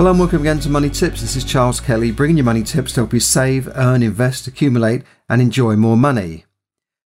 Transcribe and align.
Hello 0.00 0.12
and 0.12 0.18
welcome 0.18 0.40
again 0.40 0.58
to 0.60 0.70
Money 0.70 0.88
Tips. 0.88 1.20
This 1.20 1.36
is 1.36 1.44
Charles 1.44 1.78
Kelly 1.78 2.10
bringing 2.10 2.38
you 2.38 2.42
money 2.42 2.62
tips 2.62 2.94
to 2.94 3.00
help 3.00 3.12
you 3.12 3.20
save, 3.20 3.68
earn, 3.74 4.02
invest, 4.02 4.46
accumulate, 4.46 5.02
and 5.28 5.42
enjoy 5.42 5.76
more 5.76 5.98
money. 5.98 6.46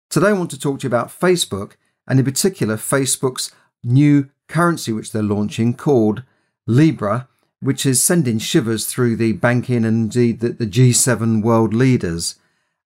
Today 0.08 0.28
I 0.28 0.32
want 0.34 0.50
to 0.52 0.58
talk 0.60 0.78
to 0.78 0.84
you 0.84 0.90
about 0.90 1.08
Facebook 1.08 1.72
and 2.06 2.20
in 2.20 2.24
particular 2.24 2.76
Facebook's 2.76 3.50
new 3.82 4.30
currency 4.46 4.92
which 4.92 5.10
they're 5.10 5.24
launching 5.24 5.74
called 5.74 6.22
Libra, 6.68 7.26
which 7.58 7.84
is 7.84 8.00
sending 8.00 8.38
shivers 8.38 8.86
through 8.86 9.16
the 9.16 9.32
banking 9.32 9.84
and 9.84 10.14
indeed 10.14 10.38
the, 10.38 10.50
the 10.50 10.64
G7 10.64 11.42
world 11.42 11.74
leaders. 11.74 12.36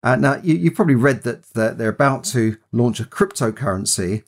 Uh, 0.03 0.17
now, 0.17 0.41
you, 0.43 0.59
have 0.65 0.75
probably 0.75 0.95
read 0.95 1.23
that, 1.25 1.43
that, 1.53 1.77
they're 1.77 1.91
about 1.91 2.25
to 2.25 2.57
launch 2.73 2.99
a 2.99 3.05
cryptocurrency. 3.05 4.23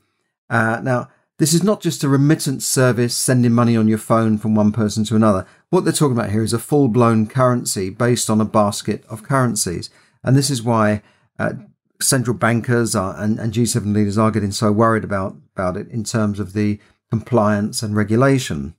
Uh, 0.51 0.81
now, 0.83 1.09
this 1.41 1.55
is 1.55 1.63
not 1.65 1.81
just 1.81 2.05
a 2.05 2.09
remittance 2.09 2.67
service 2.67 3.17
sending 3.17 3.53
money 3.53 3.75
on 3.75 3.89
your 3.89 3.97
phone 3.97 4.37
from 4.37 4.55
one 4.55 4.73
person 4.73 5.05
to 5.05 5.17
another. 5.17 5.47
What 5.71 5.85
they're 5.85 5.93
talking 5.95 6.17
about 6.17 6.33
here 6.33 6.43
is 6.43 6.53
a 6.53 6.59
full 6.59 6.87
blown 6.89 7.27
currency 7.27 7.89
based 7.89 8.29
on 8.29 8.43
a 8.43 8.45
basket 8.45 9.07
of 9.09 9.23
currencies. 9.23 9.89
And 10.23 10.37
this 10.37 10.51
is 10.51 10.63
why 10.63 11.01
uh, 11.39 11.55
central 11.99 12.37
bankers 12.37 12.95
are, 12.95 13.19
and, 13.19 13.39
and 13.39 13.55
G7 13.55 13.95
leaders 13.95 14.19
are 14.19 14.31
getting 14.31 14.53
so 14.53 14.71
worried 14.71 15.03
about, 15.03 15.35
about 15.57 15.79
it 15.79 15.89
in 15.89 16.05
terms 16.05 16.41
of 16.41 16.53
the 16.53 16.79
compliance 17.11 17.83
and 17.83 17.97
regulation. 17.97 18.75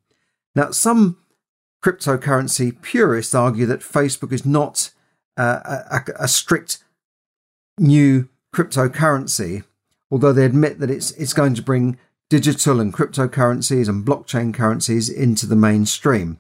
Now, 0.56 0.70
some 0.70 1.18
cryptocurrency 1.84 2.80
purists 2.84 3.34
argue 3.34 3.66
that 3.66 3.80
Facebook 3.80 4.32
is 4.32 4.46
not 4.46 4.92
uh, 5.36 5.80
a, 5.90 6.02
a, 6.20 6.28
strict 6.28 6.84
new 7.80 8.30
cryptocurrency, 8.54 9.64
although 10.12 10.32
they 10.32 10.46
admit 10.46 10.78
that 10.78 10.92
it's 10.92 11.10
it's 11.12 11.34
going 11.34 11.56
to 11.56 11.62
bring 11.64 11.98
digital 12.32 12.80
and 12.80 12.94
cryptocurrencies 12.94 13.90
and 13.90 14.06
blockchain 14.06 14.54
currencies 14.54 15.10
into 15.10 15.46
the 15.46 15.56
mainstream. 15.56 16.40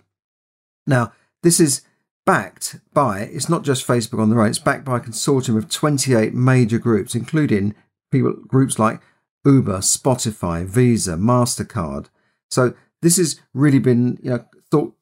Now, 0.88 1.12
this 1.44 1.60
is 1.60 1.82
backed 2.26 2.78
by, 2.94 3.24
it's 3.24 3.50
not 3.50 3.64
just 3.64 3.86
Facebook 3.86 4.22
on 4.22 4.30
the 4.30 4.38
right, 4.38 4.48
it's 4.48 4.58
backed 4.58 4.86
by 4.86 4.98
a 4.98 5.02
consortium 5.02 5.58
of 5.58 5.70
28 5.70 6.34
major 6.34 6.80
groups, 6.80 7.14
including 7.14 7.76
people, 8.10 8.32
groups 8.48 8.80
like 8.80 9.02
Uber, 9.44 9.80
Spotify, 9.80 10.66
Visa, 10.66 11.16
MasterCard. 11.16 12.06
So 12.50 12.74
this 13.02 13.18
has 13.18 13.42
really 13.54 13.80
been 13.80 14.18
you 14.24 14.30
know, 14.30 14.46
thought 14.72 14.94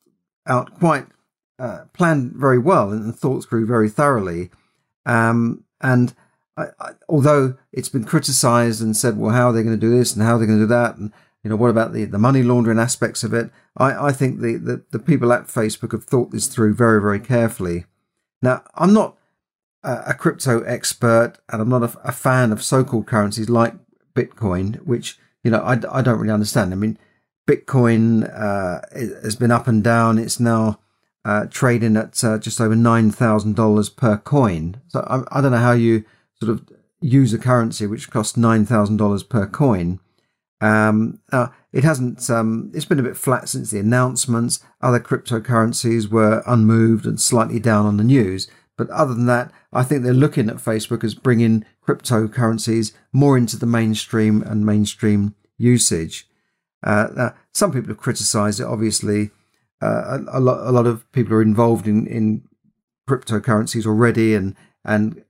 out 0.47 0.73
quite, 0.79 1.05
uh, 1.59 1.81
planned 1.93 2.31
very 2.33 2.57
well 2.57 2.91
and 2.91 3.15
thought 3.15 3.45
through 3.45 3.67
very 3.67 3.89
thoroughly. 3.89 4.49
Um, 5.05 5.65
and 5.81 6.15
Although 7.07 7.55
it's 7.71 7.89
been 7.89 8.03
criticised 8.03 8.81
and 8.81 8.95
said, 8.95 9.17
well, 9.17 9.33
how 9.33 9.49
are 9.49 9.53
they 9.53 9.63
going 9.63 9.79
to 9.79 9.87
do 9.87 9.95
this 9.95 10.13
and 10.13 10.23
how 10.23 10.35
are 10.35 10.39
they 10.39 10.45
going 10.45 10.59
to 10.59 10.63
do 10.63 10.69
that? 10.69 10.97
And, 10.97 11.11
you 11.43 11.49
know, 11.49 11.55
what 11.55 11.69
about 11.69 11.93
the, 11.93 12.05
the 12.05 12.17
money 12.17 12.43
laundering 12.43 12.79
aspects 12.79 13.23
of 13.23 13.33
it? 13.33 13.49
I, 13.77 14.07
I 14.07 14.11
think 14.11 14.41
the, 14.41 14.57
the, 14.57 14.83
the 14.91 14.99
people 14.99 15.31
at 15.31 15.47
Facebook 15.47 15.91
have 15.91 16.03
thought 16.03 16.31
this 16.31 16.47
through 16.47 16.73
very, 16.73 17.01
very 17.01 17.19
carefully. 17.19 17.85
Now, 18.41 18.63
I'm 18.75 18.93
not 18.93 19.17
a, 19.83 20.03
a 20.07 20.13
crypto 20.13 20.61
expert 20.63 21.35
and 21.49 21.61
I'm 21.61 21.69
not 21.69 21.83
a, 21.83 21.99
a 22.03 22.11
fan 22.11 22.51
of 22.51 22.63
so 22.63 22.83
called 22.83 23.07
currencies 23.07 23.49
like 23.49 23.75
Bitcoin, 24.13 24.77
which, 24.85 25.17
you 25.43 25.51
know, 25.51 25.59
I, 25.59 25.73
I 25.91 26.01
don't 26.01 26.19
really 26.19 26.33
understand. 26.33 26.73
I 26.73 26.75
mean, 26.75 26.97
Bitcoin 27.47 28.29
uh, 28.33 28.81
has 29.23 29.35
been 29.35 29.51
up 29.51 29.67
and 29.67 29.83
down. 29.83 30.17
It's 30.17 30.39
now 30.39 30.79
uh, 31.25 31.45
trading 31.49 31.97
at 31.97 32.23
uh, 32.23 32.37
just 32.37 32.61
over 32.61 32.75
$9,000 32.75 33.95
per 33.95 34.17
coin. 34.17 34.81
So 34.87 34.99
I, 35.01 35.37
I 35.37 35.41
don't 35.41 35.51
know 35.51 35.57
how 35.57 35.71
you 35.71 36.05
sort 36.41 36.53
of 36.53 36.69
use 37.01 37.33
a 37.33 37.37
currency 37.37 37.85
which 37.87 38.09
costs 38.09 38.37
$9,000 38.37 39.29
per 39.29 39.47
coin. 39.47 39.99
Um, 40.61 41.19
uh, 41.31 41.47
it 41.71 41.83
hasn't, 41.83 42.29
um, 42.29 42.71
it's 42.73 42.85
been 42.85 42.99
a 42.99 43.03
bit 43.03 43.15
flat 43.15 43.47
since 43.47 43.71
the 43.71 43.79
announcements. 43.79 44.59
Other 44.81 44.99
cryptocurrencies 44.99 46.09
were 46.09 46.43
unmoved 46.45 47.05
and 47.05 47.19
slightly 47.19 47.59
down 47.59 47.85
on 47.85 47.97
the 47.97 48.03
news. 48.03 48.49
But 48.77 48.89
other 48.89 49.13
than 49.13 49.25
that, 49.25 49.51
I 49.73 49.83
think 49.83 50.03
they're 50.03 50.13
looking 50.13 50.49
at 50.49 50.57
Facebook 50.57 51.03
as 51.03 51.13
bringing 51.13 51.65
cryptocurrencies 51.85 52.93
more 53.11 53.37
into 53.37 53.57
the 53.57 53.65
mainstream 53.65 54.41
and 54.41 54.65
mainstream 54.65 55.35
usage. 55.57 56.27
Uh, 56.81 57.31
some 57.53 57.71
people 57.71 57.89
have 57.89 57.97
criticised 57.97 58.59
it. 58.59 58.65
Obviously, 58.65 59.31
uh, 59.81 60.19
a, 60.31 60.37
a, 60.37 60.39
lot, 60.39 60.65
a 60.65 60.71
lot 60.71 60.87
of 60.87 61.09
people 61.11 61.33
are 61.33 61.41
involved 61.41 61.87
in, 61.87 62.07
in 62.07 62.43
cryptocurrencies 63.09 63.85
already, 63.85 64.33
and 64.33 64.55
and 64.85 65.23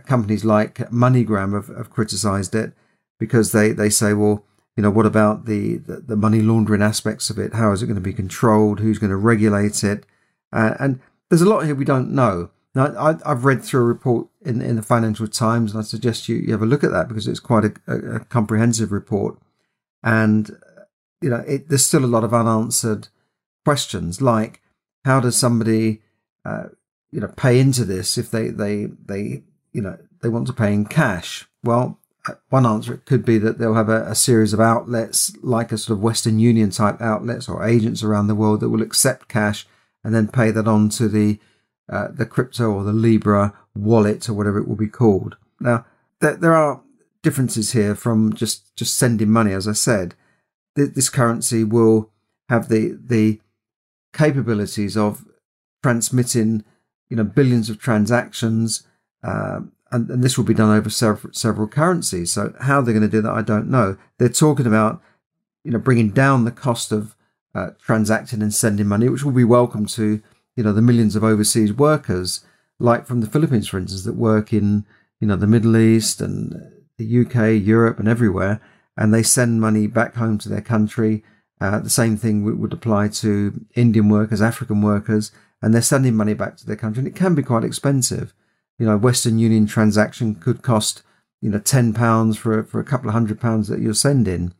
companies 0.00 0.44
like 0.44 0.76
MoneyGram 0.90 1.54
have, 1.54 1.76
have 1.76 1.90
criticised 1.90 2.54
it 2.54 2.72
because 3.18 3.52
they, 3.52 3.72
they 3.72 3.90
say, 3.90 4.12
well, 4.12 4.44
you 4.76 4.82
know, 4.82 4.90
what 4.90 5.06
about 5.06 5.46
the, 5.46 5.78
the, 5.78 5.96
the, 6.00 6.16
money 6.16 6.42
laundering 6.42 6.82
aspects 6.82 7.30
of 7.30 7.38
it? 7.38 7.54
How 7.54 7.72
is 7.72 7.82
it 7.82 7.86
going 7.86 7.94
to 7.94 8.00
be 8.02 8.12
controlled? 8.12 8.80
Who's 8.80 8.98
going 8.98 9.10
to 9.10 9.16
regulate 9.16 9.82
it? 9.82 10.04
Uh, 10.52 10.74
and 10.78 11.00
there's 11.30 11.42
a 11.42 11.48
lot 11.48 11.64
here 11.64 11.74
we 11.74 11.84
don't 11.84 12.12
know. 12.12 12.50
Now, 12.74 12.94
I, 12.98 13.16
have 13.26 13.46
read 13.46 13.64
through 13.64 13.80
a 13.80 13.84
report 13.84 14.28
in, 14.44 14.60
in 14.60 14.76
the 14.76 14.82
Financial 14.82 15.26
Times, 15.26 15.72
and 15.72 15.80
I 15.80 15.82
suggest 15.82 16.28
you, 16.28 16.36
you 16.36 16.52
have 16.52 16.60
a 16.60 16.66
look 16.66 16.84
at 16.84 16.90
that 16.90 17.08
because 17.08 17.26
it's 17.26 17.40
quite 17.40 17.64
a, 17.64 17.74
a, 17.86 18.16
a 18.16 18.20
comprehensive 18.20 18.92
report. 18.92 19.38
And, 20.02 20.50
you 21.22 21.30
know, 21.30 21.42
it, 21.46 21.70
there's 21.70 21.86
still 21.86 22.04
a 22.04 22.06
lot 22.06 22.22
of 22.22 22.34
unanswered 22.34 23.08
questions 23.64 24.20
like 24.20 24.60
how 25.06 25.20
does 25.20 25.36
somebody, 25.36 26.02
uh, 26.44 26.64
you 27.10 27.20
know, 27.20 27.28
pay 27.28 27.58
into 27.58 27.86
this 27.86 28.18
if 28.18 28.30
they, 28.30 28.48
they, 28.48 28.88
they 29.06 29.42
you 29.76 29.82
know, 29.82 29.98
they 30.22 30.30
want 30.30 30.46
to 30.46 30.54
pay 30.54 30.72
in 30.72 30.86
cash. 30.86 31.46
Well, 31.62 31.98
uh, 32.26 32.32
one 32.48 32.64
answer 32.64 32.94
it 32.94 33.04
could 33.04 33.26
be 33.26 33.36
that 33.36 33.58
they'll 33.58 33.74
have 33.74 33.90
a, 33.90 34.06
a, 34.06 34.14
series 34.14 34.54
of 34.54 34.58
outlets, 34.58 35.36
like 35.42 35.70
a 35.70 35.76
sort 35.76 35.98
of 35.98 36.02
Western 36.02 36.38
Union 36.38 36.70
type 36.70 36.98
outlets 36.98 37.46
or 37.46 37.62
agents 37.62 38.02
around 38.02 38.26
the 38.26 38.34
world 38.34 38.60
that 38.60 38.70
will 38.70 38.80
accept 38.80 39.28
cash 39.28 39.66
and 40.02 40.14
then 40.14 40.28
pay 40.28 40.50
that 40.50 40.66
on 40.66 40.88
to 40.88 41.08
the 41.08 41.38
uh, 41.90 42.08
the 42.10 42.24
crypto 42.24 42.72
or 42.72 42.84
the 42.84 42.92
Libra 42.92 43.52
wallet 43.74 44.28
or 44.28 44.34
whatever 44.34 44.58
it 44.58 44.66
will 44.66 44.76
be 44.76 44.88
called. 44.88 45.36
Now, 45.60 45.84
there, 46.20 46.36
there 46.36 46.56
are 46.56 46.82
differences 47.22 47.72
here 47.72 47.94
from 47.94 48.32
just 48.32 48.74
just 48.76 48.96
sending 48.96 49.28
money. 49.28 49.52
As 49.52 49.68
I 49.68 49.72
said, 49.72 50.14
Th- 50.74 50.90
this 50.90 51.10
currency 51.10 51.64
will 51.64 52.10
have 52.48 52.68
the 52.68 52.98
the 52.98 53.40
capabilities 54.14 54.96
of 54.96 55.26
transmitting, 55.82 56.64
you 57.10 57.16
know, 57.18 57.24
billions 57.24 57.68
of 57.68 57.78
transactions 57.78 58.86
um, 59.22 59.72
and, 59.90 60.10
and, 60.10 60.22
this 60.22 60.36
will 60.36 60.44
be 60.44 60.54
done 60.54 60.76
over 60.76 60.90
several, 60.90 61.32
several 61.32 61.68
currencies. 61.68 62.32
So 62.32 62.54
how 62.60 62.80
they're 62.80 62.94
going 62.94 63.08
to 63.08 63.16
do 63.16 63.22
that, 63.22 63.32
I 63.32 63.42
don't 63.42 63.70
know. 63.70 63.96
They're 64.18 64.28
talking 64.28 64.66
about, 64.66 65.00
you 65.64 65.70
know, 65.70 65.78
bringing 65.78 66.10
down 66.10 66.44
the 66.44 66.50
cost 66.50 66.92
of 66.92 67.16
uh, 67.54 67.70
transacting 67.80 68.42
and 68.42 68.52
sending 68.52 68.86
money, 68.86 69.08
which 69.08 69.24
will 69.24 69.32
be 69.32 69.44
welcome 69.44 69.86
to, 69.86 70.20
you 70.56 70.62
know, 70.62 70.72
the 70.72 70.82
millions 70.82 71.16
of 71.16 71.24
overseas 71.24 71.72
workers, 71.72 72.44
like 72.78 73.06
from 73.06 73.20
the 73.20 73.26
Philippines, 73.26 73.68
for 73.68 73.78
instance, 73.78 74.04
that 74.04 74.14
work 74.14 74.52
in, 74.52 74.84
you 75.20 75.26
know, 75.26 75.36
the 75.36 75.46
Middle 75.46 75.76
East 75.76 76.20
and 76.20 76.72
the 76.98 77.20
UK, 77.20 77.64
Europe, 77.64 77.98
and 77.98 78.08
everywhere, 78.08 78.60
and 78.96 79.12
they 79.12 79.22
send 79.22 79.60
money 79.60 79.86
back 79.86 80.16
home 80.16 80.38
to 80.38 80.48
their 80.48 80.60
country. 80.60 81.24
Uh, 81.60 81.78
the 81.78 81.90
same 81.90 82.16
thing 82.16 82.44
would 82.60 82.72
apply 82.72 83.08
to 83.08 83.64
Indian 83.74 84.08
workers, 84.08 84.42
African 84.42 84.82
workers, 84.82 85.32
and 85.62 85.72
they're 85.72 85.82
sending 85.82 86.14
money 86.14 86.34
back 86.34 86.56
to 86.58 86.66
their 86.66 86.76
country, 86.76 87.00
and 87.00 87.08
it 87.08 87.16
can 87.16 87.34
be 87.34 87.42
quite 87.42 87.64
expensive 87.64 88.34
you 88.78 88.86
know, 88.86 88.96
Western 88.96 89.38
Union 89.38 89.66
transaction 89.66 90.34
could 90.34 90.62
cost, 90.62 91.02
you 91.40 91.50
know, 91.50 91.58
ten 91.58 91.92
pounds 91.92 92.36
for 92.36 92.62
for 92.64 92.80
a 92.80 92.84
couple 92.84 93.08
of 93.08 93.14
hundred 93.14 93.40
pounds 93.40 93.68
that 93.68 93.80
you're 93.80 93.94
sending. 93.94 94.52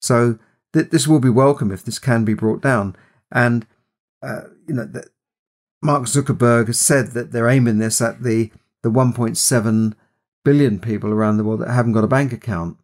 So 0.00 0.38
th- 0.72 0.90
this 0.90 1.06
will 1.06 1.20
be 1.20 1.30
welcome 1.30 1.70
if 1.70 1.84
this 1.84 1.98
can 1.98 2.24
be 2.24 2.34
brought 2.34 2.60
down. 2.60 2.96
And 3.30 3.66
uh, 4.22 4.42
you 4.66 4.74
know, 4.74 4.90
Mark 5.82 6.04
Zuckerberg 6.04 6.68
has 6.68 6.78
said 6.78 7.08
that 7.08 7.32
they're 7.32 7.48
aiming 7.48 7.78
this 7.78 8.00
at 8.00 8.22
the 8.22 8.50
the 8.82 8.90
1.7 8.90 9.94
billion 10.44 10.80
people 10.80 11.10
around 11.10 11.36
the 11.36 11.44
world 11.44 11.60
that 11.60 11.70
haven't 11.70 11.92
got 11.92 12.04
a 12.04 12.08
bank 12.08 12.32
account, 12.32 12.76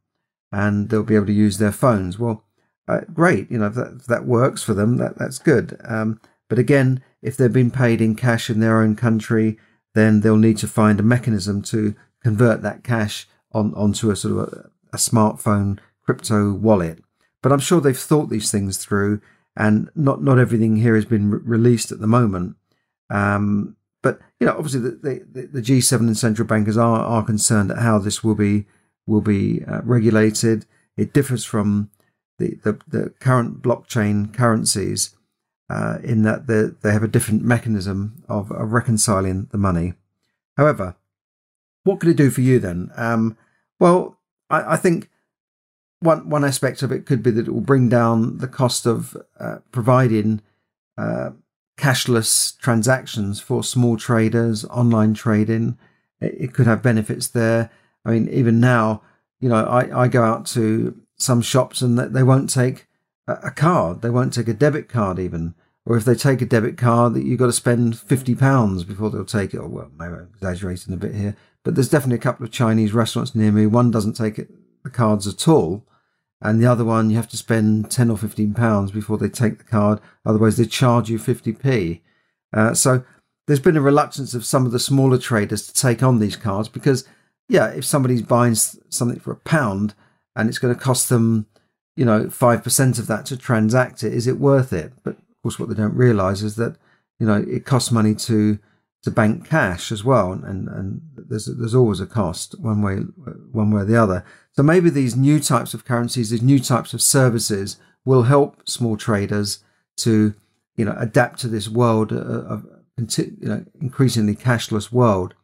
and 0.53 0.89
they'll 0.89 1.03
be 1.03 1.17
able 1.17 1.27
to 1.27 1.33
use 1.33 1.59
their 1.59 1.73
phones. 1.73 2.19
Well, 2.19 2.45
uh, 2.87 3.01
great, 3.13 3.51
you 3.51 3.59
know, 3.59 3.67
if 3.67 3.75
that, 3.75 3.93
if 4.01 4.07
that 4.07 4.25
works 4.25 4.63
for 4.63 4.75
them, 4.75 4.97
that 4.97 5.19
that's 5.19 5.39
good. 5.39 5.79
Um, 5.85 6.21
but 6.49 6.59
again, 6.59 7.03
if 7.21 7.37
they've 7.37 7.53
been 7.53 7.71
paid 7.71 8.01
in 8.01 8.15
cash 8.15 8.49
in 8.49 8.61
their 8.61 8.81
own 8.81 8.97
country, 8.97 9.59
then 9.95 10.21
they'll 10.21 10.37
need 10.37 10.59
to 10.59 10.69
find 10.69 11.01
a 11.01 11.03
mechanism 11.05 11.63
to 11.63 11.95
convert 12.23 12.63
that 12.63 12.85
cash 12.85 13.27
on 13.53 13.75
onto 13.75 14.11
a 14.11 14.17
sort 14.17 14.33
of 14.33 14.39
a, 14.39 14.71
a 14.93 14.97
smartphone 14.97 15.79
crypto 16.05 16.53
wallet. 16.53 17.03
But 17.43 17.53
I'm 17.53 17.61
sure 17.61 17.81
they've 17.81 17.97
thought 17.97 18.31
these 18.31 18.51
things 18.51 18.79
through, 18.79 19.21
and 19.57 19.91
not 19.95 20.23
not 20.23 20.39
everything 20.39 20.77
here 20.77 20.95
has 20.95 21.05
been 21.05 21.31
re- 21.31 21.41
released 21.43 21.93
at 21.93 22.01
the 22.01 22.07
moment. 22.07 22.57
Um, 23.11 23.77
but 24.03 24.21
you 24.39 24.47
know, 24.47 24.57
obviously, 24.57 24.81
the, 24.81 25.25
the, 25.33 25.47
the, 25.53 25.61
G7 25.61 26.01
and 26.01 26.17
central 26.17 26.47
bankers 26.47 26.77
are 26.77 27.01
are 27.01 27.25
concerned 27.25 27.71
at 27.71 27.79
how 27.79 27.99
this 27.99 28.23
will 28.23 28.35
be 28.35 28.67
will 29.07 29.21
be 29.21 29.65
uh, 29.65 29.81
regulated. 29.83 30.67
It 30.97 31.13
differs 31.13 31.45
from 31.45 31.91
the, 32.39 32.59
the, 32.63 32.79
the 32.87 33.11
current 33.21 33.63
blockchain 33.63 34.33
currencies 34.33 35.15
uh, 35.71 35.99
in 36.03 36.23
that 36.23 36.47
they 36.47 36.93
have 36.93 37.03
a 37.03 37.09
different 37.09 37.43
mechanism 37.43 38.25
of, 38.29 38.51
of, 38.51 38.73
reconciling 38.73 39.49
the 39.51 39.59
money. 39.59 39.93
However, 40.57 40.97
what 41.85 42.01
could 42.01 42.09
it 42.09 42.17
do 42.17 42.31
for 42.31 42.41
you 42.41 42.59
then? 42.59 42.91
Um, 42.97 43.37
well, 43.79 44.19
I, 44.49 44.75
I, 44.75 44.77
think 44.77 45.11
one 46.01 46.29
one 46.29 46.45
aspect 46.45 46.83
of 46.83 46.91
it 46.91 47.05
could 47.05 47.23
be 47.23 47.31
that 47.33 47.49
it 47.49 47.51
will 47.53 47.61
bring 47.61 47.89
down 47.89 48.39
the 48.39 48.49
cost 48.49 48.87
of 48.87 49.17
uh, 49.39 49.59
providing 49.71 50.41
uh, 50.97 51.31
cashless 51.77 52.59
transactions 52.59 53.41
for 53.41 53.63
small 53.63 53.97
traders, 53.97 54.65
online 54.67 55.15
trading. 55.15 55.79
It, 56.21 56.35
it, 56.39 56.55
could 56.55 56.67
have 56.67 56.83
benefits 56.83 57.29
there. 57.29 57.71
I 58.05 58.13
mean, 58.13 58.29
even 58.31 58.59
now, 58.59 59.03
you 59.39 59.49
know, 59.49 59.65
I, 59.65 60.05
I 60.05 60.09
go 60.09 60.25
out 60.25 60.47
to 60.47 60.99
some 61.17 61.43
shops 61.43 61.83
and 61.83 61.99
they 61.99 62.23
won't 62.23 62.49
take 62.51 62.88
a 63.29 63.51
card. 63.51 64.03
They 64.03 64.11
won't 64.11 64.33
take 64.33 64.49
a 64.49 64.55
debit 64.55 64.89
card 64.89 65.19
even. 65.19 65.55
Or 65.85 65.97
if 65.97 66.05
they 66.05 66.15
take 66.15 66.43
a 66.43 66.47
debit 66.47 66.77
card, 66.77 67.15
that 67.15 67.25
you've 67.25 67.39
got 67.39 67.47
to 67.47 67.53
spend 67.53 67.99
fifty 67.99 68.35
pounds 68.35 68.85
before 68.85 69.11
they'll 69.11 69.25
take 69.25 69.55
it. 69.55 69.59
Or 69.59 69.69
well, 69.69 69.91
maybe 69.99 70.15
I'm 70.15 70.29
exaggerating 70.35 70.93
a 70.93 70.99
bit 70.99 71.15
here, 71.15 71.35
but 71.65 71.75
there's 71.75 71.89
definitely 71.89 72.17
a 72.17 72.21
couple 72.21 72.45
of 72.45 72.53
Chinese 72.53 72.93
restaurants 72.93 73.35
near 73.35 73.51
me. 73.51 73.67
One 73.67 73.91
doesn't 73.91 74.13
take 74.13 74.39
it, 74.39 74.51
the 74.85 74.91
cards 74.91 75.27
at 75.27 75.49
all, 75.49 75.87
and 76.43 76.61
the 76.61 76.67
other 76.67 76.85
one 76.85 77.09
you 77.09 77.17
have 77.17 77.29
to 77.31 77.39
spend 77.39 77.91
ten 77.91 78.11
or 78.11 78.19
fifteen 78.19 78.53
pounds 78.53 78.91
before 78.91 79.17
they 79.17 79.31
take 79.31 79.57
the 79.57 79.65
card. 79.65 80.01
Otherwise, 80.27 80.59
they 80.59 80.67
charge 80.67 81.09
you 81.09 81.19
fifty 81.19 81.53
p. 81.53 82.03
Uh, 82.53 82.75
so 82.75 83.03
there's 83.47 83.61
been 83.61 83.77
a 83.79 83.81
reluctance 83.81 84.35
of 84.35 84.45
some 84.45 84.67
of 84.67 84.73
the 84.73 84.79
smaller 84.79 85.17
traders 85.17 85.67
to 85.67 85.73
take 85.73 86.03
on 86.03 86.19
these 86.19 86.37
cards 86.37 86.69
because, 86.69 87.09
yeah, 87.49 87.69
if 87.69 87.85
somebody's 87.87 88.21
buying 88.21 88.55
something 88.55 89.21
for 89.21 89.33
a 89.33 89.37
pound 89.37 89.95
and 90.37 90.51
it's 90.51 90.59
going 90.59 90.75
to 90.75 90.79
cost 90.79 91.09
them, 91.09 91.47
you 91.99 92.05
know, 92.05 92.27
5% 92.27 92.99
of 93.01 93.09
that 93.09 93.27
to 93.27 93.37
transact 93.37 94.05
it, 94.05 94.13
is 94.13 94.29
it 94.29 94.39
worth 94.39 94.73
it? 94.73 94.93
But 95.03 95.15
of 95.15 95.43
course, 95.43 95.59
what 95.59 95.69
they 95.69 95.75
don't 95.75 95.97
realize 95.97 96.45
is 96.45 96.55
that, 96.55 96.77
you 97.19 97.27
know, 97.27 97.45
it 97.49 97.65
costs 97.65 97.91
money 97.91 98.15
to, 98.15 98.61
to 99.03 99.11
bank 99.11 99.49
cash 99.49 99.91
as 99.91 100.05
well. 100.05 100.31
And, 100.31 100.69
and 100.69 101.01
there's, 101.17 101.47
there's 101.47 101.75
always 101.75 101.99
a 101.99 102.07
cost 102.07 102.55
one 102.61 102.83
way, 102.83 102.99
one 103.51 103.73
way 103.73 103.83
or 103.83 103.85
the 103.85 104.01
other. 104.01 104.25
So 104.53 104.63
maybe 104.63 104.91
these 104.91 105.17
new 105.17 105.41
types 105.41 105.75
of 105.75 105.85
currencies, 105.85 106.31
these 106.31 106.41
new 106.41 106.61
types 106.61 106.95
of 106.95 107.03
services 107.03 107.79
will 108.05 108.23
help 108.23 108.69
small 108.69 108.97
traders 108.97 109.65
to, 109.97 110.35
you 110.77 110.85
know, 110.85 110.95
adapt 111.01 111.41
to 111.41 111.49
this 111.49 111.69
world 111.69 112.13
of, 112.13 112.65
you 112.97 113.37
know, 113.41 113.65
increasingly 113.81 114.37
cashless 114.37 114.93
world. 114.93 115.35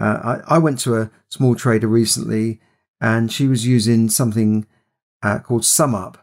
Uh, 0.00 0.38
I, 0.48 0.54
I, 0.54 0.58
went 0.58 0.78
to 0.80 0.94
a 0.94 1.10
small 1.28 1.56
trader 1.56 1.88
recently 1.88 2.60
and 3.00 3.32
she 3.32 3.48
was 3.48 3.66
using 3.66 4.08
something 4.08 4.64
uh, 5.22 5.38
called 5.40 5.62
SumUp, 5.62 6.16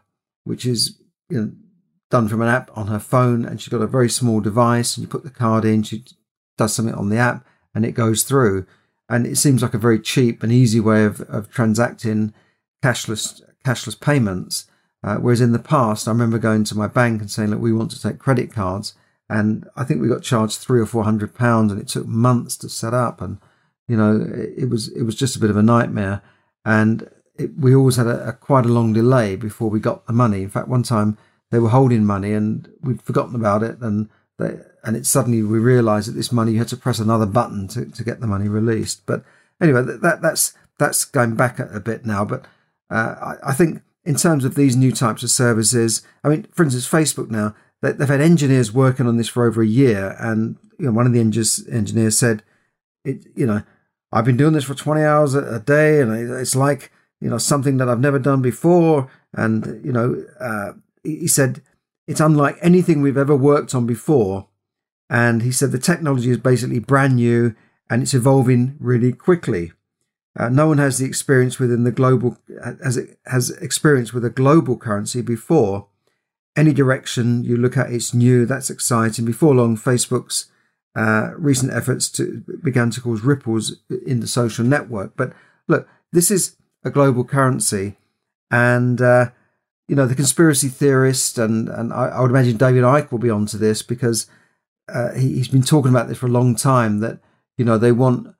which 0.44 0.64
is 0.64 1.00
you 1.28 1.40
know, 1.40 1.52
done 2.10 2.28
from 2.28 2.42
an 2.42 2.48
app 2.48 2.70
on 2.74 2.86
her 2.88 2.98
phone. 2.98 3.44
And 3.44 3.60
she's 3.60 3.68
got 3.68 3.82
a 3.82 3.86
very 3.86 4.08
small 4.08 4.40
device, 4.40 4.96
and 4.96 5.02
you 5.02 5.08
put 5.08 5.24
the 5.24 5.30
card 5.30 5.64
in, 5.64 5.82
she 5.82 6.04
does 6.56 6.74
something 6.74 6.94
on 6.94 7.08
the 7.08 7.18
app, 7.18 7.46
and 7.74 7.84
it 7.84 7.92
goes 7.92 8.22
through. 8.22 8.66
And 9.08 9.26
it 9.26 9.36
seems 9.36 9.62
like 9.62 9.74
a 9.74 9.78
very 9.78 10.00
cheap 10.00 10.42
and 10.42 10.52
easy 10.52 10.80
way 10.80 11.04
of, 11.04 11.20
of 11.22 11.50
transacting 11.50 12.34
cashless 12.82 13.40
cashless 13.64 14.00
payments. 14.00 14.66
Uh, 15.02 15.16
whereas 15.16 15.40
in 15.40 15.52
the 15.52 15.58
past, 15.58 16.08
I 16.08 16.10
remember 16.10 16.38
going 16.38 16.64
to 16.64 16.76
my 16.76 16.88
bank 16.88 17.20
and 17.20 17.30
saying, 17.30 17.50
"Look, 17.50 17.60
we 17.60 17.72
want 17.72 17.92
to 17.92 18.02
take 18.02 18.18
credit 18.18 18.52
cards," 18.52 18.94
and 19.28 19.68
I 19.76 19.84
think 19.84 20.00
we 20.00 20.08
got 20.08 20.22
charged 20.22 20.58
three 20.58 20.80
or 20.80 20.86
four 20.86 21.04
hundred 21.04 21.34
pounds, 21.34 21.70
and 21.70 21.80
it 21.80 21.86
took 21.86 22.06
months 22.06 22.56
to 22.58 22.68
set 22.68 22.94
up, 22.94 23.20
and 23.20 23.38
you 23.86 23.96
know, 23.96 24.16
it, 24.16 24.64
it 24.64 24.70
was 24.70 24.88
it 24.88 25.02
was 25.02 25.14
just 25.14 25.36
a 25.36 25.40
bit 25.40 25.50
of 25.50 25.56
a 25.56 25.62
nightmare 25.62 26.22
and 26.64 27.08
it, 27.38 27.58
we 27.58 27.74
always 27.74 27.96
had 27.96 28.06
a, 28.06 28.28
a, 28.28 28.32
quite 28.32 28.64
a 28.64 28.70
long 28.70 28.92
delay 28.92 29.36
before 29.36 29.70
we 29.70 29.80
got 29.80 30.06
the 30.06 30.12
money. 30.12 30.42
In 30.42 30.50
fact, 30.50 30.68
one 30.68 30.82
time 30.82 31.18
they 31.50 31.58
were 31.58 31.68
holding 31.68 32.04
money 32.04 32.32
and 32.32 32.68
we'd 32.80 33.02
forgotten 33.02 33.34
about 33.34 33.62
it, 33.62 33.78
and 33.80 34.08
they, 34.38 34.58
and 34.84 34.96
it 34.96 35.06
suddenly 35.06 35.42
we 35.42 35.58
realised 35.58 36.08
that 36.08 36.14
this 36.14 36.32
money 36.32 36.52
you 36.52 36.58
had 36.58 36.68
to 36.68 36.76
press 36.76 36.98
another 36.98 37.26
button 37.26 37.68
to, 37.68 37.86
to 37.86 38.04
get 38.04 38.20
the 38.20 38.26
money 38.26 38.48
released. 38.48 39.04
But 39.06 39.24
anyway, 39.60 39.82
that 39.82 40.20
that's 40.22 40.54
that's 40.78 41.04
going 41.04 41.36
back 41.36 41.58
a, 41.58 41.68
a 41.68 41.80
bit 41.80 42.04
now. 42.04 42.24
But 42.24 42.46
uh, 42.90 43.36
I, 43.44 43.50
I, 43.50 43.52
think 43.52 43.82
in 44.04 44.16
terms 44.16 44.44
of 44.44 44.54
these 44.54 44.76
new 44.76 44.92
types 44.92 45.22
of 45.22 45.30
services, 45.30 46.02
I 46.22 46.28
mean, 46.28 46.46
for 46.52 46.62
instance, 46.62 46.88
Facebook 46.88 47.30
now 47.30 47.54
they, 47.82 47.88
have 47.88 48.08
had 48.08 48.20
engineers 48.20 48.72
working 48.72 49.06
on 49.06 49.16
this 49.16 49.28
for 49.28 49.46
over 49.46 49.62
a 49.62 49.66
year, 49.66 50.16
and 50.18 50.56
you 50.78 50.86
know, 50.86 50.92
one 50.92 51.06
of 51.06 51.12
the 51.12 51.20
engineers 51.20 52.18
said, 52.18 52.42
it 53.04 53.26
you 53.34 53.46
know 53.46 53.62
I've 54.12 54.24
been 54.24 54.36
doing 54.36 54.52
this 54.52 54.64
for 54.64 54.74
20 54.74 55.02
hours 55.02 55.34
a, 55.34 55.60
day, 55.60 56.00
and 56.00 56.12
it's 56.32 56.56
like, 56.56 56.92
you 57.20 57.28
know, 57.28 57.38
something 57.38 57.76
that 57.78 57.88
I've 57.88 58.00
never 58.00 58.18
done 58.18 58.42
before. 58.42 59.10
And, 59.32 59.84
you 59.84 59.92
know, 59.92 60.24
uh, 60.40 60.72
he 61.02 61.28
said, 61.28 61.62
it's 62.06 62.20
unlike 62.20 62.56
anything 62.60 63.02
we've 63.02 63.16
ever 63.16 63.36
worked 63.36 63.74
on 63.74 63.86
before. 63.86 64.48
And 65.08 65.42
he 65.42 65.52
said 65.52 65.72
the 65.72 65.78
technology 65.78 66.30
is 66.30 66.38
basically 66.38 66.78
brand 66.78 67.16
new 67.16 67.54
and 67.88 68.02
it's 68.02 68.14
evolving 68.14 68.76
really 68.80 69.12
quickly. 69.12 69.72
Uh, 70.38 70.48
no 70.48 70.68
one 70.68 70.78
has 70.78 70.98
the 70.98 71.06
experience 71.06 71.58
within 71.58 71.84
the 71.84 71.92
global 71.92 72.36
has 72.84 73.00
has 73.24 73.50
experience 73.50 74.12
with 74.12 74.24
a 74.24 74.30
global 74.30 74.76
currency 74.76 75.22
before. 75.22 75.86
Any 76.54 76.72
direction 76.72 77.44
you 77.44 77.56
look 77.56 77.76
at, 77.76 77.92
it's 77.92 78.12
new. 78.12 78.44
That's 78.44 78.68
exciting. 78.68 79.24
Before 79.24 79.54
long, 79.54 79.76
Facebook's 79.76 80.50
uh, 80.94 81.30
recent 81.36 81.72
efforts 81.72 82.10
to 82.10 82.42
began 82.62 82.90
to 82.90 83.00
cause 83.00 83.22
ripples 83.22 83.76
in 84.06 84.20
the 84.20 84.26
social 84.26 84.64
network. 84.64 85.16
But 85.16 85.32
look, 85.68 85.88
this 86.12 86.30
is 86.30 86.55
a 86.86 86.90
global 86.90 87.24
currency, 87.24 87.96
and 88.50 89.02
uh, 89.02 89.30
you 89.88 89.96
know 89.96 90.06
the 90.06 90.14
conspiracy 90.14 90.68
theorist, 90.68 91.36
and 91.36 91.68
and 91.68 91.92
I, 91.92 92.06
I, 92.06 92.20
would 92.20 92.30
imagine 92.30 92.56
David 92.56 92.84
Icke 92.84 93.10
will 93.10 93.18
be 93.18 93.28
onto 93.28 93.58
this 93.58 93.82
because 93.82 94.28
uh, 94.88 95.12
he, 95.12 95.36
has 95.38 95.48
been 95.48 95.62
talking 95.62 95.90
about 95.90 96.08
this 96.08 96.18
for 96.18 96.26
a 96.26 96.30
long 96.30 96.54
time. 96.54 97.00
That 97.00 97.18
you 97.58 97.64
know 97.64 97.76
they 97.76 97.92
want. 97.92 98.32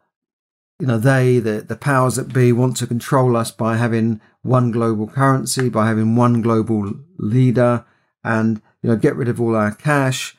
You 0.78 0.86
know, 0.86 0.98
they, 0.98 1.38
the, 1.38 1.62
the 1.62 1.74
powers 1.74 2.16
that 2.16 2.34
be, 2.34 2.52
want 2.52 2.76
to 2.76 2.86
control 2.86 3.34
us 3.34 3.50
by 3.50 3.78
having 3.78 4.20
one 4.42 4.70
global 4.70 5.06
currency, 5.06 5.70
by 5.70 5.86
having 5.86 6.16
one 6.16 6.42
global 6.42 6.92
leader, 7.16 7.86
and 8.22 8.60
you 8.82 8.90
know, 8.90 8.96
get 8.96 9.16
rid 9.16 9.28
of 9.28 9.40
all 9.40 9.56
our 9.56 9.72
cash. 9.74 10.36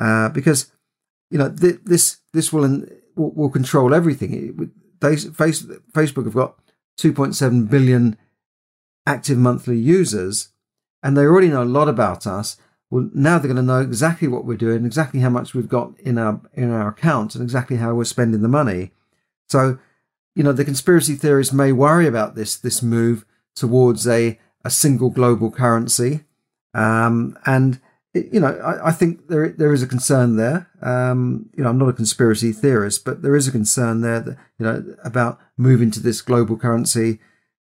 Uh, 0.00 0.28
because 0.28 0.70
you 1.28 1.38
know, 1.38 1.50
th- 1.50 1.80
this 1.84 2.18
this 2.32 2.52
will, 2.52 2.84
will, 3.16 3.32
will 3.32 3.50
control 3.50 3.92
everything. 3.92 4.70
They, 5.00 5.16
face, 5.16 5.62
Facebook 5.92 6.24
have 6.24 6.34
got 6.34 6.56
2.7 6.98 7.68
billion 7.68 8.16
active 9.06 9.38
monthly 9.38 9.78
users, 9.78 10.48
and 11.02 11.16
they 11.16 11.22
already 11.22 11.48
know 11.48 11.62
a 11.62 11.64
lot 11.64 11.88
about 11.88 12.26
us. 12.26 12.56
Well, 12.90 13.08
now 13.14 13.38
they're 13.38 13.52
going 13.52 13.56
to 13.56 13.62
know 13.62 13.80
exactly 13.80 14.28
what 14.28 14.44
we're 14.44 14.56
doing, 14.56 14.84
exactly 14.84 15.20
how 15.20 15.30
much 15.30 15.54
we've 15.54 15.68
got 15.68 15.98
in 16.00 16.18
our 16.18 16.40
in 16.54 16.70
our 16.70 16.88
accounts, 16.88 17.34
and 17.34 17.42
exactly 17.42 17.76
how 17.76 17.94
we're 17.94 18.04
spending 18.04 18.42
the 18.42 18.48
money. 18.48 18.92
So, 19.48 19.78
you 20.34 20.42
know, 20.42 20.52
the 20.52 20.64
conspiracy 20.64 21.14
theorists 21.14 21.52
may 21.52 21.72
worry 21.72 22.06
about 22.06 22.34
this 22.34 22.56
this 22.56 22.82
move 22.82 23.24
towards 23.54 24.06
a 24.06 24.38
a 24.64 24.70
single 24.70 25.10
global 25.10 25.50
currency, 25.50 26.24
um, 26.74 27.38
and 27.46 27.80
you 28.14 28.40
know, 28.40 28.48
I, 28.48 28.88
I, 28.88 28.92
think 28.92 29.28
there 29.28 29.48
there 29.50 29.72
is 29.72 29.82
a 29.82 29.86
concern 29.86 30.36
there. 30.36 30.68
Um, 30.82 31.48
you 31.56 31.62
know, 31.62 31.70
I'm 31.70 31.78
not 31.78 31.88
a 31.88 31.94
conspiracy 31.94 32.52
theorist, 32.52 33.04
but 33.04 33.22
there 33.22 33.36
is 33.36 33.46
a 33.46 33.52
concern 33.52 34.00
there 34.00 34.20
that 34.20 34.36
you 34.58 34.66
know 34.66 34.84
about 35.04 35.38
moving 35.56 35.90
to 35.92 36.00
this 36.00 36.20
global 36.20 36.56
currency 36.56 37.20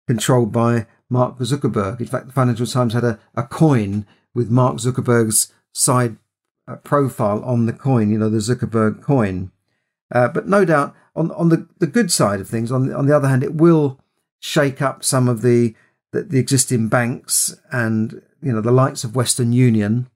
controlled 0.08 0.54
by 0.54 0.88
Mark 1.10 1.38
Zuckerberg. 1.39 2.00
In 2.00 2.08
fact, 2.08 2.27
the 2.27 2.34
Financial 2.34 2.66
Times 2.66 2.94
had 2.94 3.04
a, 3.04 3.20
a 3.36 3.44
coin 3.44 4.06
with 4.34 4.50
Mark 4.50 4.77
Zuckerberg's 4.77 5.51
side 5.74 6.16
uh, 6.68 6.77
profile 6.77 7.44
on 7.44 7.66
the 7.66 7.74
coin. 7.74 8.10
You 8.10 8.18
know, 8.18 8.30
the 8.30 8.38
Zuckerberg 8.38 9.01
coin. 9.01 9.51
Uh, 10.13 10.30
but 10.30 10.48
no 10.48 10.63
doubt, 10.63 10.96
on 11.13 11.32
on 11.32 11.50
the, 11.50 11.68
the 11.80 11.88
good 11.88 12.10
side 12.10 12.39
of 12.39 12.48
things, 12.48 12.72
on 12.72 12.88
the, 12.88 12.96
on 12.96 13.06
the 13.06 13.16
other 13.16 13.27
hand, 13.27 13.44
it 13.44 13.56
will 13.56 14.00
shake 14.39 14.82
up 14.82 15.04
some 15.04 15.27
of 15.27 15.42
the, 15.42 15.75
the 16.13 16.24
the 16.24 16.39
existing 16.39 16.88
banks 16.88 17.54
and 17.70 18.22
you 18.42 18.54
know 18.54 18.62
the 18.62 18.72
likes 18.72 19.04
of 19.04 19.13
Western 19.13 19.51
Union 19.51 20.10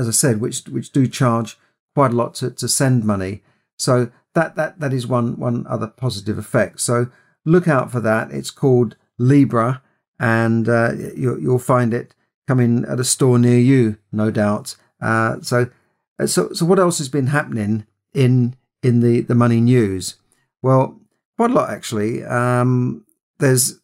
as 0.00 0.08
I 0.08 0.12
said, 0.12 0.40
which 0.40 0.64
which 0.64 0.92
do 0.92 1.06
charge 1.06 1.58
quite 1.94 2.12
a 2.12 2.16
lot 2.16 2.34
to, 2.36 2.50
to 2.50 2.68
send 2.68 3.04
money. 3.04 3.42
So 3.78 4.10
that 4.34 4.56
that 4.56 4.80
that 4.80 4.92
is 4.92 5.06
one 5.06 5.38
one 5.38 5.66
other 5.68 5.86
positive 5.86 6.38
effect. 6.38 6.80
So 6.80 7.08
look 7.44 7.68
out 7.68 7.92
for 7.92 8.00
that. 8.00 8.30
It's 8.30 8.50
called 8.50 8.96
Libra, 9.18 9.82
and 10.18 10.68
uh, 10.68 10.92
you, 11.16 11.38
you'll 11.40 11.58
find 11.58 11.92
it 11.92 12.14
coming 12.48 12.84
at 12.84 13.00
a 13.00 13.04
store 13.04 13.38
near 13.38 13.58
you, 13.58 13.98
no 14.10 14.30
doubt. 14.30 14.76
Uh, 15.00 15.40
so 15.42 15.70
uh, 16.18 16.26
so 16.26 16.52
so 16.52 16.64
what 16.64 16.78
else 16.78 16.98
has 16.98 17.08
been 17.08 17.28
happening 17.28 17.86
in 18.14 18.56
in 18.82 19.00
the 19.00 19.20
the 19.20 19.34
money 19.34 19.60
news? 19.60 20.16
Well, 20.62 21.00
quite 21.36 21.50
a 21.50 21.54
lot 21.54 21.70
actually. 21.70 22.24
Um, 22.24 23.04
there's 23.38 23.80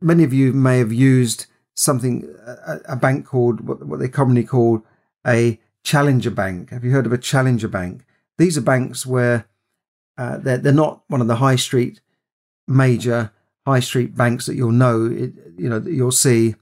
many 0.00 0.24
of 0.24 0.32
you 0.32 0.52
may 0.52 0.78
have 0.78 0.92
used 0.92 1.46
something 1.74 2.28
a, 2.46 2.80
a 2.90 2.96
bank 2.96 3.26
called 3.26 3.60
what, 3.60 3.86
what 3.86 4.00
they 4.00 4.08
commonly 4.08 4.44
call 4.44 4.84
a 5.28 5.60
challenger 5.84 6.30
bank. 6.30 6.70
Have 6.70 6.84
you 6.84 6.90
heard 6.90 7.06
of 7.06 7.12
a 7.12 7.18
challenger 7.18 7.68
bank? 7.68 8.04
These 8.38 8.56
are 8.58 8.62
banks 8.62 9.06
where 9.06 9.46
uh, 10.16 10.38
they're 10.38 10.58
they're 10.58 10.72
not 10.72 11.02
one 11.08 11.20
of 11.20 11.28
the 11.28 11.36
high 11.36 11.56
street 11.56 12.00
major 12.66 13.32
high 13.66 13.80
street 13.80 14.16
banks 14.16 14.46
that 14.46 14.56
you'll 14.56 14.72
know 14.72 15.06
it, 15.06 15.32
you 15.56 15.68
know 15.68 15.78
that 15.78 15.92
you'll 15.92 16.12
see 16.12 16.54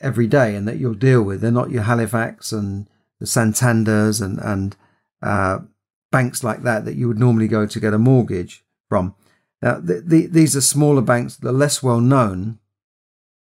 every 0.00 0.26
day 0.26 0.54
and 0.54 0.66
that 0.68 0.78
you'll 0.78 0.94
deal 0.94 1.22
with. 1.22 1.40
They're 1.40 1.50
not 1.50 1.70
your 1.70 1.82
Halifax 1.82 2.52
and 2.52 2.88
the 3.20 3.26
Santanders 3.26 4.20
and 4.20 4.38
and 4.38 4.76
uh, 5.22 5.60
banks 6.10 6.44
like 6.44 6.62
that 6.62 6.84
that 6.84 6.96
you 6.96 7.08
would 7.08 7.18
normally 7.18 7.48
go 7.48 7.66
to 7.66 7.80
get 7.80 7.94
a 7.94 7.98
mortgage 7.98 8.64
from. 8.88 9.14
Now, 9.60 9.80
the, 9.80 10.00
the, 10.00 10.26
these 10.26 10.54
are 10.54 10.60
smaller 10.60 11.02
banks 11.02 11.36
that 11.36 11.48
are 11.48 11.52
less 11.52 11.82
well 11.82 12.00
known, 12.00 12.58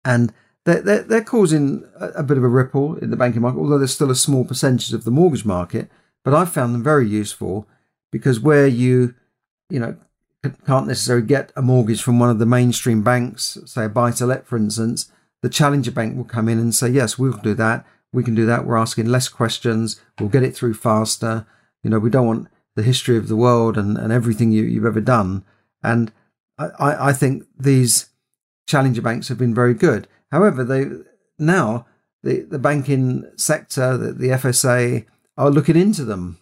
and 0.05 0.33
they're, 0.65 0.81
they're, 0.81 1.03
they're 1.03 1.23
causing 1.23 1.87
a, 1.99 2.07
a, 2.07 2.23
bit 2.23 2.37
of 2.37 2.43
a 2.43 2.47
ripple 2.47 2.95
in 2.97 3.11
the 3.11 3.17
banking 3.17 3.41
market, 3.41 3.59
although 3.59 3.77
there's 3.77 3.93
still 3.93 4.11
a 4.11 4.15
small 4.15 4.43
percentage 4.43 4.93
of 4.93 5.03
the 5.03 5.11
mortgage 5.11 5.45
market. 5.45 5.89
But 6.23 6.33
I've 6.33 6.51
found 6.51 6.73
them 6.73 6.83
very 6.83 7.07
useful 7.07 7.67
because 8.11 8.39
where 8.39 8.67
you, 8.67 9.13
you 9.69 9.79
know, 9.79 9.95
can't 10.65 10.87
necessarily 10.87 11.25
get 11.25 11.51
a 11.55 11.61
mortgage 11.61 12.01
from 12.01 12.19
one 12.19 12.29
of 12.29 12.39
the 12.39 12.45
mainstream 12.45 13.03
banks, 13.03 13.57
say 13.65 13.85
a 13.85 13.89
buy 13.89 14.11
to 14.11 14.25
let, 14.25 14.47
for 14.47 14.57
instance, 14.57 15.11
the 15.41 15.49
challenger 15.49 15.91
bank 15.91 16.17
will 16.17 16.23
come 16.23 16.49
in 16.49 16.59
and 16.59 16.73
say, 16.73 16.89
yes, 16.89 17.17
we'll 17.17 17.33
do 17.33 17.53
that. 17.55 17.85
We 18.11 18.23
can 18.23 18.35
do 18.35 18.45
that. 18.45 18.65
We're 18.65 18.77
asking 18.77 19.07
less 19.07 19.27
questions. 19.27 20.01
We'll 20.19 20.29
get 20.29 20.43
it 20.43 20.55
through 20.55 20.75
faster. 20.75 21.45
You 21.83 21.89
know, 21.89 21.99
we 21.99 22.09
don't 22.09 22.27
want 22.27 22.47
the 22.75 22.83
history 22.83 23.17
of 23.17 23.27
the 23.27 23.35
world 23.35 23.77
and, 23.77 23.97
and 23.97 24.11
everything 24.11 24.51
you, 24.51 24.63
you've 24.63 24.85
ever 24.85 25.01
done. 25.01 25.43
And 25.83 26.11
I, 26.57 27.09
I 27.09 27.13
think 27.13 27.45
these 27.57 28.09
challenger 28.67 29.01
banks 29.01 29.27
have 29.27 29.37
been 29.37 29.53
very 29.53 29.73
good. 29.73 30.07
However, 30.35 30.65
they 30.65 30.87
now 31.39 31.85
the, 32.21 32.41
the 32.41 32.59
banking 32.59 33.23
sector, 33.37 33.95
the, 33.95 34.11
the 34.11 34.27
FSA, 34.27 35.05
are 35.37 35.49
looking 35.49 35.77
into 35.77 36.03
them. 36.03 36.39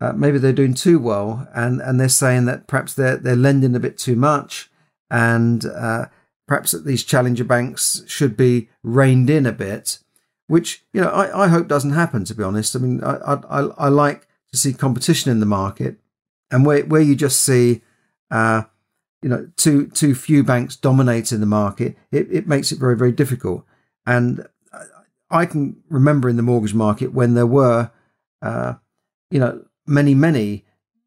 Uh, 0.00 0.12
maybe 0.12 0.38
they're 0.38 0.52
doing 0.52 0.74
too 0.74 0.98
well, 0.98 1.46
and, 1.54 1.80
and 1.80 2.00
they're 2.00 2.08
saying 2.08 2.46
that 2.46 2.66
perhaps 2.66 2.94
they're 2.94 3.16
they're 3.16 3.36
lending 3.36 3.76
a 3.76 3.80
bit 3.80 3.96
too 3.96 4.16
much, 4.16 4.70
and 5.08 5.66
uh, 5.66 6.06
perhaps 6.48 6.72
that 6.72 6.84
these 6.84 7.04
challenger 7.04 7.44
banks 7.44 8.02
should 8.08 8.36
be 8.36 8.68
reined 8.82 9.30
in 9.30 9.46
a 9.46 9.52
bit. 9.52 10.00
Which 10.48 10.82
you 10.92 11.00
know 11.00 11.10
I, 11.10 11.44
I 11.44 11.46
hope 11.46 11.68
doesn't 11.68 11.92
happen. 11.92 12.24
To 12.24 12.34
be 12.34 12.42
honest, 12.42 12.74
I 12.74 12.80
mean 12.80 13.04
I, 13.04 13.34
I 13.48 13.60
I 13.86 13.88
like 13.88 14.26
to 14.50 14.58
see 14.58 14.72
competition 14.72 15.30
in 15.30 15.38
the 15.38 15.46
market, 15.46 15.98
and 16.50 16.66
where 16.66 16.84
where 16.84 17.02
you 17.02 17.14
just 17.14 17.40
see, 17.40 17.82
uh, 18.32 18.62
you 19.22 19.28
know, 19.28 19.48
too 19.56 19.88
too 19.88 20.14
few 20.14 20.44
banks 20.44 20.76
dominating 20.76 21.40
the 21.40 21.46
market, 21.46 21.96
it, 22.10 22.28
it 22.30 22.46
makes 22.46 22.72
it 22.72 22.78
very 22.78 22.96
very 22.96 23.12
difficult. 23.12 23.64
And 24.06 24.46
I 25.30 25.44
can 25.44 25.76
remember 25.90 26.28
in 26.28 26.36
the 26.36 26.42
mortgage 26.42 26.74
market 26.74 27.12
when 27.12 27.34
there 27.34 27.46
were, 27.46 27.90
uh, 28.40 28.74
you 29.30 29.38
know, 29.38 29.64
many 29.86 30.14
many 30.14 30.64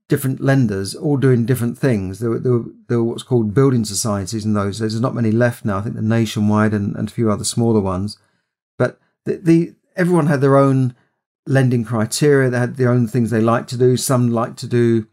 different 0.07 0.41
lenders 0.41 0.93
all 0.93 1.15
doing 1.15 1.45
different 1.45 1.77
things. 1.77 2.19
There 2.19 2.31
were, 2.31 2.39
there 2.39 2.51
were, 2.51 2.65
there 2.89 2.97
were 2.97 3.05
what's 3.05 3.23
called 3.23 3.53
building 3.53 3.85
societies 3.85 4.43
in 4.43 4.53
those. 4.53 4.79
There's 4.79 4.99
not 4.99 5.15
many 5.15 5.31
left 5.31 5.63
now. 5.63 5.77
I 5.77 5.81
think 5.81 5.95
the 5.95 6.01
Nationwide 6.01 6.73
and, 6.73 6.95
and 6.97 7.07
a 7.07 7.11
few 7.11 7.31
other 7.31 7.45
smaller 7.45 7.79
ones, 7.79 8.17
but 8.77 8.99
the, 9.25 9.37
the 9.37 9.75
everyone 9.95 10.27
had 10.27 10.41
their 10.41 10.57
own 10.57 10.95
lending 11.47 11.83
criteria. 11.85 12.49
They 12.49 12.59
had 12.59 12.75
their 12.75 12.89
own 12.89 13.07
things 13.07 13.29
they 13.29 13.41
liked 13.41 13.69
to 13.69 13.77
do. 13.77 13.97
Some 13.97 14.29
liked 14.29 14.59
to 14.59 14.67
do 14.67 15.07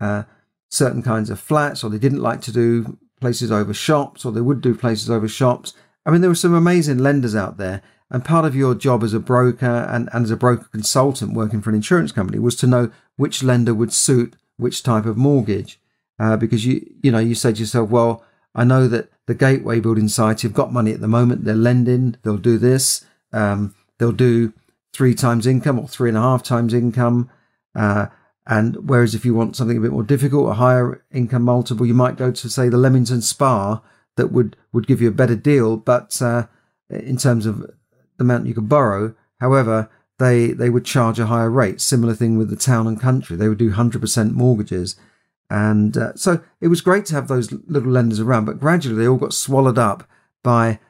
uh, 0.00 0.22
certain 0.68 1.02
kinds 1.02 1.30
of 1.30 1.40
flats, 1.40 1.82
or 1.82 1.90
they 1.90 1.98
didn't 1.98 2.22
like 2.22 2.40
to 2.42 2.52
do 2.52 2.98
places 3.20 3.50
over 3.50 3.74
shops, 3.74 4.24
or 4.24 4.32
they 4.32 4.40
would 4.40 4.60
do 4.60 4.74
places 4.74 5.10
over 5.10 5.28
shops. 5.28 5.74
I 6.06 6.10
mean, 6.10 6.20
there 6.20 6.30
were 6.30 6.36
some 6.36 6.54
amazing 6.54 6.98
lenders 6.98 7.34
out 7.34 7.56
there. 7.56 7.82
And 8.10 8.24
part 8.24 8.46
of 8.46 8.56
your 8.56 8.74
job 8.74 9.02
as 9.02 9.12
a 9.12 9.20
broker 9.20 9.86
and, 9.90 10.08
and 10.12 10.24
as 10.24 10.30
a 10.30 10.36
broker 10.36 10.66
consultant 10.72 11.34
working 11.34 11.60
for 11.60 11.68
an 11.68 11.76
insurance 11.76 12.10
company 12.10 12.38
was 12.38 12.56
to 12.56 12.66
know 12.66 12.90
which 13.16 13.42
lender 13.42 13.74
would 13.74 13.92
suit 13.92 14.34
which 14.56 14.82
type 14.82 15.04
of 15.04 15.16
mortgage. 15.16 15.78
Uh, 16.18 16.36
because 16.36 16.64
you, 16.64 16.84
you 17.02 17.12
know, 17.12 17.18
you 17.18 17.34
said 17.34 17.56
to 17.56 17.60
yourself, 17.60 17.90
well, 17.90 18.24
I 18.54 18.64
know 18.64 18.88
that 18.88 19.10
the 19.26 19.34
Gateway 19.34 19.78
Building 19.78 20.08
Society 20.08 20.48
have 20.48 20.54
got 20.54 20.72
money 20.72 20.92
at 20.92 21.00
the 21.00 21.08
moment. 21.08 21.44
They're 21.44 21.54
lending. 21.54 22.16
They'll 22.22 22.38
do 22.38 22.58
this. 22.58 23.04
Um, 23.32 23.74
they'll 23.98 24.10
do 24.10 24.54
three 24.92 25.14
times 25.14 25.46
income 25.46 25.78
or 25.78 25.86
three 25.86 26.08
and 26.08 26.18
a 26.18 26.22
half 26.22 26.42
times 26.42 26.72
income. 26.74 27.30
Uh, 27.74 28.06
and 28.48 28.88
whereas 28.88 29.14
if 29.14 29.26
you 29.26 29.34
want 29.34 29.54
something 29.54 29.76
a 29.76 29.80
bit 29.80 29.92
more 29.92 30.02
difficult, 30.02 30.50
a 30.50 30.54
higher 30.54 31.04
income 31.12 31.42
multiple, 31.42 31.84
you 31.84 31.94
might 31.94 32.16
go 32.16 32.32
to 32.32 32.48
say 32.48 32.68
the 32.68 32.78
Leamington 32.78 33.20
Spa 33.20 33.82
that 34.16 34.32
would 34.32 34.56
would 34.72 34.86
give 34.86 35.02
you 35.02 35.08
a 35.08 35.12
better 35.12 35.36
deal, 35.36 35.76
but 35.76 36.20
uh, 36.22 36.46
in 36.88 37.18
terms 37.18 37.44
of 37.44 37.60
the 37.60 37.74
amount 38.18 38.46
you 38.46 38.54
could 38.54 38.68
borrow. 38.68 39.14
However, 39.38 39.90
they 40.18 40.48
they 40.48 40.70
would 40.70 40.86
charge 40.86 41.18
a 41.18 41.26
higher 41.26 41.50
rate. 41.50 41.80
Similar 41.80 42.14
thing 42.14 42.38
with 42.38 42.48
the 42.48 42.56
town 42.56 42.86
and 42.86 42.98
country; 42.98 43.36
they 43.36 43.48
would 43.48 43.58
do 43.58 43.70
hundred 43.70 44.00
percent 44.00 44.34
mortgages, 44.34 44.96
and 45.50 45.96
uh, 45.96 46.14
so 46.14 46.40
it 46.60 46.68
was 46.68 46.80
great 46.80 47.04
to 47.06 47.14
have 47.14 47.28
those 47.28 47.52
little 47.52 47.92
lenders 47.92 48.18
around. 48.18 48.46
But 48.46 48.60
gradually, 48.60 48.96
they 48.96 49.06
all 49.08 49.18
got 49.18 49.34
swallowed 49.34 49.78
up 49.78 50.08
by 50.42 50.80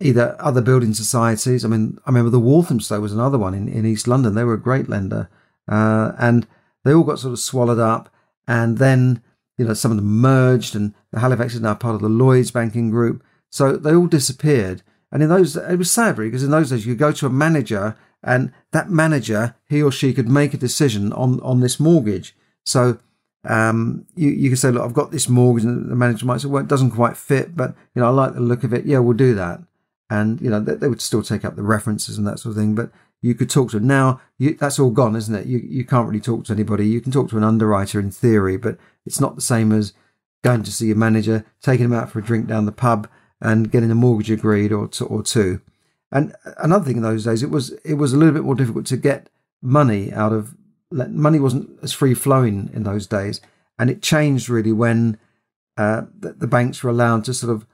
either 0.00 0.36
other 0.40 0.60
building 0.60 0.94
societies. 0.94 1.64
I 1.64 1.68
mean, 1.68 1.98
I 2.04 2.10
remember 2.10 2.30
the 2.30 2.40
Walthamstow 2.40 3.00
was 3.00 3.12
another 3.12 3.38
one 3.38 3.54
in, 3.54 3.68
in 3.68 3.86
East 3.86 4.08
London. 4.08 4.34
They 4.34 4.44
were 4.44 4.54
a 4.54 4.60
great 4.60 4.88
lender. 4.88 5.30
Uh, 5.68 6.12
and 6.18 6.46
they 6.84 6.92
all 6.92 7.02
got 7.02 7.18
sort 7.18 7.32
of 7.32 7.38
swallowed 7.38 7.78
up. 7.78 8.10
And 8.46 8.78
then, 8.78 9.22
you 9.58 9.64
know, 9.64 9.74
some 9.74 9.90
of 9.90 9.96
them 9.96 10.20
merged 10.20 10.76
and 10.76 10.94
the 11.10 11.20
Halifax 11.20 11.54
is 11.54 11.60
now 11.60 11.74
part 11.74 11.94
of 11.94 12.02
the 12.02 12.08
Lloyds 12.08 12.50
banking 12.50 12.90
group. 12.90 13.24
So 13.50 13.76
they 13.76 13.94
all 13.94 14.06
disappeared. 14.06 14.82
And 15.10 15.22
in 15.22 15.28
those, 15.28 15.56
it 15.56 15.76
was 15.76 15.90
sad 15.90 16.18
really, 16.18 16.30
because 16.30 16.44
in 16.44 16.50
those 16.50 16.70
days 16.70 16.86
you 16.86 16.94
go 16.94 17.12
to 17.12 17.26
a 17.26 17.30
manager 17.30 17.96
and 18.22 18.52
that 18.72 18.90
manager, 18.90 19.54
he 19.68 19.82
or 19.82 19.92
she 19.92 20.12
could 20.12 20.28
make 20.28 20.54
a 20.54 20.58
decision 20.58 21.12
on, 21.12 21.40
on 21.40 21.60
this 21.60 21.78
mortgage. 21.78 22.36
So, 22.64 22.98
um, 23.44 24.06
you, 24.14 24.30
you 24.30 24.48
could 24.48 24.58
say, 24.58 24.70
look, 24.70 24.82
I've 24.82 24.94
got 24.94 25.10
this 25.10 25.28
mortgage 25.28 25.64
and 25.64 25.90
the 25.90 25.94
manager 25.96 26.24
might 26.24 26.40
say, 26.40 26.48
well, 26.48 26.62
it 26.62 26.68
doesn't 26.68 26.92
quite 26.92 27.16
fit, 27.16 27.54
but, 27.54 27.74
you 27.94 28.00
know, 28.00 28.06
I 28.06 28.10
like 28.10 28.34
the 28.34 28.40
look 28.40 28.64
of 28.64 28.72
it. 28.72 28.86
Yeah, 28.86 29.00
we'll 29.00 29.16
do 29.16 29.34
that 29.34 29.60
and 30.10 30.40
you 30.40 30.50
know 30.50 30.60
they, 30.60 30.74
they, 30.74 30.88
would 30.88 31.00
still 31.00 31.22
take 31.22 31.44
up 31.44 31.56
the 31.56 31.62
references 31.62 32.18
and 32.18 32.26
that 32.26 32.38
sort 32.38 32.50
of 32.50 32.60
thing 32.60 32.74
but 32.74 32.90
you 33.24 33.34
could 33.34 33.48
talk 33.48 33.70
to 33.70 33.78
them 33.78 33.86
now 33.88 34.20
you, 34.38 34.54
that's 34.54 34.78
all 34.78 34.90
gone 34.90 35.16
isn't 35.16 35.34
it? 35.34 35.46
You, 35.46 35.58
you 35.58 35.84
can't 35.84 36.06
really 36.06 36.20
talk 36.20 36.44
to 36.44 36.52
anybody. 36.52 36.86
You 36.86 37.00
can 37.00 37.12
talk 37.12 37.30
to 37.30 37.36
an 37.36 37.44
underwriter 37.44 37.98
in 37.98 38.10
theory 38.10 38.56
but 38.56 38.76
it's 39.06 39.20
not 39.20 39.34
the 39.34 39.40
same 39.40 39.72
as 39.72 39.92
going 40.42 40.62
to 40.62 40.72
see 40.72 40.88
your 40.88 40.96
manager 40.96 41.44
taking 41.62 41.86
him 41.86 41.92
out 41.92 42.10
for 42.10 42.18
a 42.18 42.22
drink 42.22 42.46
down 42.46 42.66
the 42.66 42.72
pub 42.72 43.08
and 43.40 43.70
getting 43.70 43.90
a 43.90 43.94
mortgage 43.94 44.30
agreed 44.30 44.72
or, 44.72 44.90
or 45.06 45.22
two. 45.22 45.60
And 46.12 46.34
another 46.58 46.84
thing 46.84 46.98
in 46.98 47.02
those 47.02 47.24
days 47.24 47.42
it 47.42 47.50
was 47.50 47.70
it 47.84 47.94
was 47.94 48.12
a 48.12 48.16
little 48.16 48.34
bit 48.34 48.44
more 48.44 48.54
difficult 48.54 48.86
to 48.86 48.96
get 48.96 49.30
money 49.62 50.12
out 50.12 50.32
of 50.32 50.54
money 50.92 51.40
wasn't 51.40 51.70
as 51.82 51.92
free 51.92 52.14
flowing 52.14 52.70
in 52.72 52.84
those 52.84 53.06
days. 53.06 53.40
And 53.78 53.90
it 53.90 54.02
changed 54.02 54.48
really 54.48 54.72
when 54.72 55.18
uh, 55.76 56.02
the, 56.16 56.32
the 56.34 56.46
banks 56.46 56.82
were 56.82 56.90
allowed 56.90 57.24
to 57.24 57.34
sort 57.34 57.52
of 57.52 57.66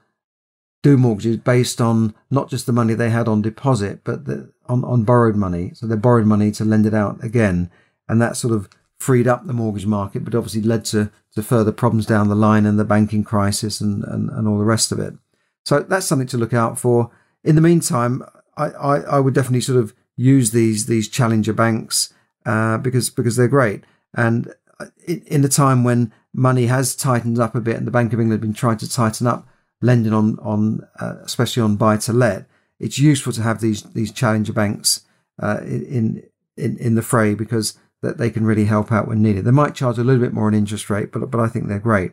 do 0.81 0.97
mortgages 0.97 1.37
based 1.37 1.79
on 1.79 2.15
not 2.31 2.49
just 2.49 2.65
the 2.65 2.73
money 2.73 2.93
they 2.93 3.11
had 3.11 3.27
on 3.27 3.41
deposit, 3.41 4.03
but 4.03 4.25
the, 4.25 4.51
on, 4.71 4.83
on 4.85 5.03
borrowed 5.03 5.35
money. 5.35 5.71
So 5.73 5.85
they 5.85 5.95
borrowed 5.95 6.25
money 6.25 6.51
to 6.51 6.65
lend 6.65 6.85
it 6.85 6.93
out 6.93 7.23
again. 7.23 7.69
And 8.07 8.21
that 8.21 8.37
sort 8.37 8.53
of 8.53 8.69
freed 8.99 9.27
up 9.27 9.45
the 9.45 9.53
mortgage 9.53 9.85
market, 9.85 10.23
but 10.23 10.35
obviously 10.35 10.61
led 10.61 10.85
to, 10.85 11.11
to 11.35 11.43
further 11.43 11.71
problems 11.71 12.05
down 12.05 12.29
the 12.29 12.35
line 12.35 12.65
and 12.65 12.79
the 12.79 12.85
banking 12.85 13.23
crisis 13.23 13.81
and, 13.81 14.03
and, 14.05 14.29
and 14.29 14.47
all 14.47 14.57
the 14.57 14.63
rest 14.63 14.91
of 14.91 14.99
it. 14.99 15.13
So 15.65 15.81
that's 15.81 16.05
something 16.05 16.27
to 16.27 16.37
look 16.37 16.53
out 16.53 16.79
for. 16.79 17.11
In 17.43 17.55
the 17.55 17.61
meantime, 17.61 18.23
I, 18.57 18.65
I, 18.69 18.97
I 18.99 19.19
would 19.19 19.33
definitely 19.33 19.61
sort 19.61 19.79
of 19.79 19.93
use 20.15 20.51
these 20.51 20.85
these 20.85 21.09
challenger 21.09 21.53
banks 21.53 22.13
uh, 22.45 22.77
because 22.77 23.09
because 23.09 23.35
they're 23.35 23.47
great. 23.47 23.83
And 24.13 24.53
in, 25.07 25.21
in 25.25 25.41
the 25.41 25.49
time 25.49 25.83
when 25.83 26.11
money 26.33 26.67
has 26.67 26.95
tightened 26.95 27.39
up 27.39 27.55
a 27.55 27.61
bit 27.61 27.77
and 27.77 27.87
the 27.87 27.91
Bank 27.91 28.13
of 28.13 28.19
England 28.19 28.41
have 28.41 28.47
been 28.47 28.53
trying 28.53 28.77
to 28.77 28.89
tighten 28.89 29.27
up 29.27 29.47
lending 29.81 30.13
on 30.13 30.37
on 30.39 30.87
uh, 30.99 31.15
especially 31.23 31.63
on 31.63 31.75
buy 31.75 31.97
to 31.97 32.13
let, 32.13 32.45
it's 32.81 32.99
useful 32.99 33.33
to 33.33 33.41
have 33.41 33.61
these 33.61 33.83
these 33.83 34.11
challenger 34.11 34.53
banks 34.53 35.05
uh, 35.41 35.59
in 35.63 36.23
in 36.57 36.77
in 36.77 36.95
the 36.95 37.01
fray 37.01 37.33
because 37.33 37.77
that 38.01 38.17
they 38.17 38.29
can 38.29 38.45
really 38.45 38.65
help 38.65 38.91
out 38.91 39.07
when 39.07 39.21
needed. 39.21 39.45
They 39.45 39.51
might 39.51 39.75
charge 39.75 39.97
a 39.97 40.03
little 40.03 40.21
bit 40.21 40.33
more 40.33 40.47
in 40.47 40.53
interest 40.53 40.89
rate, 40.89 41.11
but 41.11 41.29
but 41.31 41.39
I 41.39 41.47
think 41.47 41.67
they're 41.67 41.79
great. 41.79 42.11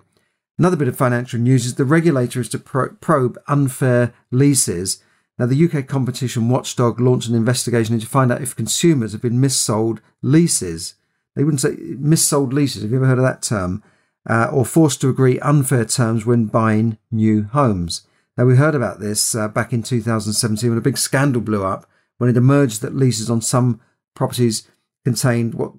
Another 0.58 0.76
bit 0.76 0.88
of 0.88 0.96
financial 0.96 1.38
news 1.38 1.66
is 1.66 1.76
the 1.76 1.84
regulator 1.84 2.40
is 2.40 2.48
to 2.50 2.58
pro- 2.58 2.90
probe 3.00 3.38
unfair 3.46 4.12
leases. 4.30 5.02
Now, 5.38 5.46
the 5.46 5.64
UK 5.64 5.86
Competition 5.86 6.48
Watchdog 6.48 6.98
launched 6.98 7.28
an 7.28 7.36
investigation 7.36 7.96
to 8.00 8.06
find 8.06 8.32
out 8.32 8.42
if 8.42 8.56
consumers 8.56 9.12
have 9.12 9.22
been 9.22 9.40
missold 9.40 10.00
leases. 10.20 10.94
They 11.36 11.44
wouldn't 11.44 11.60
say 11.60 11.76
missold 11.76 12.52
leases. 12.52 12.82
Have 12.82 12.90
you 12.90 12.96
ever 12.96 13.06
heard 13.06 13.18
of 13.18 13.24
that 13.24 13.42
term? 13.42 13.84
uh, 14.28 14.50
or 14.52 14.64
forced 14.64 15.00
to 15.00 15.08
agree 15.08 15.40
unfair 15.40 15.84
terms 15.84 16.26
when 16.26 16.46
buying 16.46 16.98
new 17.10 17.44
homes. 17.44 18.02
Now, 18.38 18.44
we 18.44 18.54
heard 18.54 18.76
about 18.76 19.00
this 19.00 19.34
uh, 19.34 19.48
back 19.48 19.72
in 19.72 19.82
2017 19.82 20.70
when 20.70 20.78
a 20.78 20.80
big 20.80 20.96
scandal 20.96 21.42
blew 21.42 21.64
up 21.64 21.90
when 22.18 22.30
it 22.30 22.36
emerged 22.36 22.82
that 22.82 22.94
leases 22.94 23.28
on 23.28 23.42
some 23.42 23.80
properties 24.14 24.68
contained 25.04 25.54
what 25.54 25.72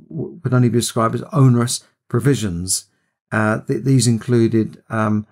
could 0.44 0.54
only 0.54 0.68
be 0.68 0.78
described 0.78 1.16
as 1.16 1.24
onerous 1.32 1.86
provisions. 2.10 2.90
Uh, 3.32 3.62
th- 3.62 3.86
these 3.86 4.08
included 4.08 4.84
um, 4.90 5.26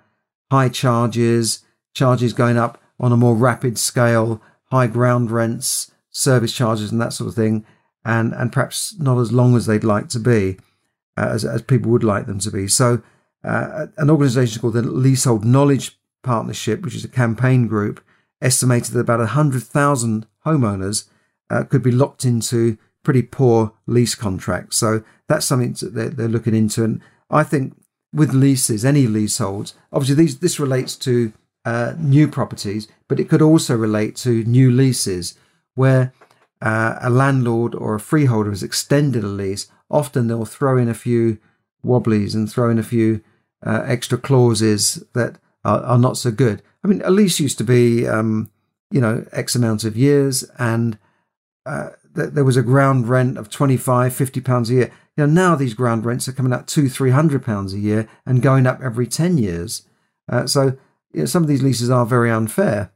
high 0.50 0.69
charges, 0.69 1.65
charges 1.93 2.31
going 2.31 2.57
up 2.57 2.81
on 2.98 3.12
a 3.12 3.17
more 3.17 3.36
rapid 3.36 3.77
scale, 3.77 4.41
high 4.72 4.88
ground 4.88 5.29
rents, 5.29 5.91
service 6.10 6.53
charges, 6.53 6.93
and 6.93 7.01
that 7.01 7.12
sort 7.12 7.27
of 7.27 7.36
thing, 7.36 7.65
and 8.05 8.34
and 8.34 8.53
perhaps 8.53 8.98
not 9.00 9.19
as 9.19 9.34
long 9.34 9.53
as 9.57 9.65
they'd 9.65 9.84
like 9.84 10.07
to 10.07 10.19
be, 10.19 10.57
uh, 11.17 11.27
as 11.27 11.43
as 11.43 11.62
people 11.62 11.91
would 11.91 12.05
like 12.05 12.25
them 12.25 12.39
to 12.39 12.51
be. 12.51 12.69
So, 12.69 13.01
uh, 13.43 13.88
an 13.98 14.10
organisation 14.10 14.62
called 14.62 14.75
the 14.75 14.81
Leasehold 14.81 15.43
Knowledge 15.43 15.98
Partnership, 16.34 16.77
which 16.81 16.98
is 17.00 17.05
a 17.05 17.19
campaign 17.24 17.67
group, 17.67 17.98
estimated 18.41 18.91
that 18.93 19.07
about 19.07 19.29
hundred 19.29 19.63
thousand 19.63 20.27
homeowners 20.46 20.98
uh, 21.50 21.63
could 21.69 21.84
be 21.84 22.00
locked 22.01 22.24
into 22.31 22.77
pretty 23.03 23.24
poor 23.24 23.60
lease 23.86 24.15
contracts. 24.15 24.75
So 24.77 24.89
that's 25.29 25.48
something 25.48 25.74
that 25.81 25.93
they're, 25.96 26.13
they're 26.15 26.36
looking 26.36 26.55
into, 26.55 26.84
and 26.84 27.01
I 27.41 27.43
think 27.51 27.65
with 28.12 28.34
leases, 28.34 28.84
any 28.84 29.07
leaseholds, 29.07 29.74
obviously 29.91 30.15
these 30.22 30.39
this 30.39 30.60
relates 30.60 30.96
to 31.07 31.13
uh, 31.65 31.93
new 32.15 32.27
properties, 32.27 32.88
but 33.07 33.19
it 33.19 33.29
could 33.29 33.41
also 33.41 33.75
relate 33.75 34.13
to 34.25 34.43
new 34.57 34.69
leases 34.72 35.38
where 35.75 36.13
uh, 36.62 36.93
a 37.01 37.10
landlord 37.10 37.75
or 37.75 37.96
a 37.96 38.00
freeholder 38.10 38.51
has 38.51 38.63
extended 38.63 39.24
a 39.24 39.27
lease. 39.41 39.72
Often 39.89 40.27
they'll 40.27 40.55
throw 40.57 40.77
in 40.77 40.89
a 40.89 41.01
few 41.05 41.38
wobblies 41.84 42.36
and 42.36 42.50
throw 42.50 42.69
in 42.69 42.79
a 42.79 42.89
few 42.96 43.22
uh, 43.65 43.81
extra 43.96 44.17
clauses 44.17 45.03
that 45.13 45.34
are, 45.67 45.81
are, 45.81 45.97
not 45.97 46.17
so 46.17 46.31
good. 46.31 46.63
I 46.83 46.88
mean, 46.88 47.01
a 47.03 47.12
lease 47.12 47.39
used 47.39 47.57
to 47.57 47.63
be, 47.63 48.07
um, 48.07 48.50
you 48.89 49.01
know, 49.01 49.25
X 49.33 49.53
amount 49.53 49.83
of 49.83 49.97
years, 49.97 50.43
and 50.57 50.97
uh, 51.65 51.89
th- 52.15 52.31
there 52.31 52.45
was 52.45 52.57
a 52.57 52.63
ground 52.63 53.09
rent 53.09 53.38
of 53.38 53.50
25, 53.50 54.15
50 54.15 54.41
pounds 54.41 54.69
a 54.69 54.74
year. 54.74 54.91
You 55.17 55.25
know, 55.27 55.33
now 55.33 55.55
these 55.55 55.74
ground 55.74 56.05
rents 56.05 56.27
are 56.27 56.33
coming 56.33 56.53
out 56.53 56.67
two, 56.67 56.88
three 56.89 57.12
hundred 57.12 57.43
pounds 57.43 57.74
a 57.74 57.79
year 57.79 58.07
and 58.25 58.41
going 58.41 58.65
up 58.65 58.81
every 58.81 59.07
10 59.07 59.38
years. 59.38 59.83
Uh, 60.31 60.47
so 60.47 60.77
you 61.13 61.21
know, 61.21 61.25
some 61.25 61.43
of 61.43 61.50
these 61.50 61.63
leases 61.63 61.89
are 61.89 62.05
very 62.05 62.31
unfair. 62.31 62.91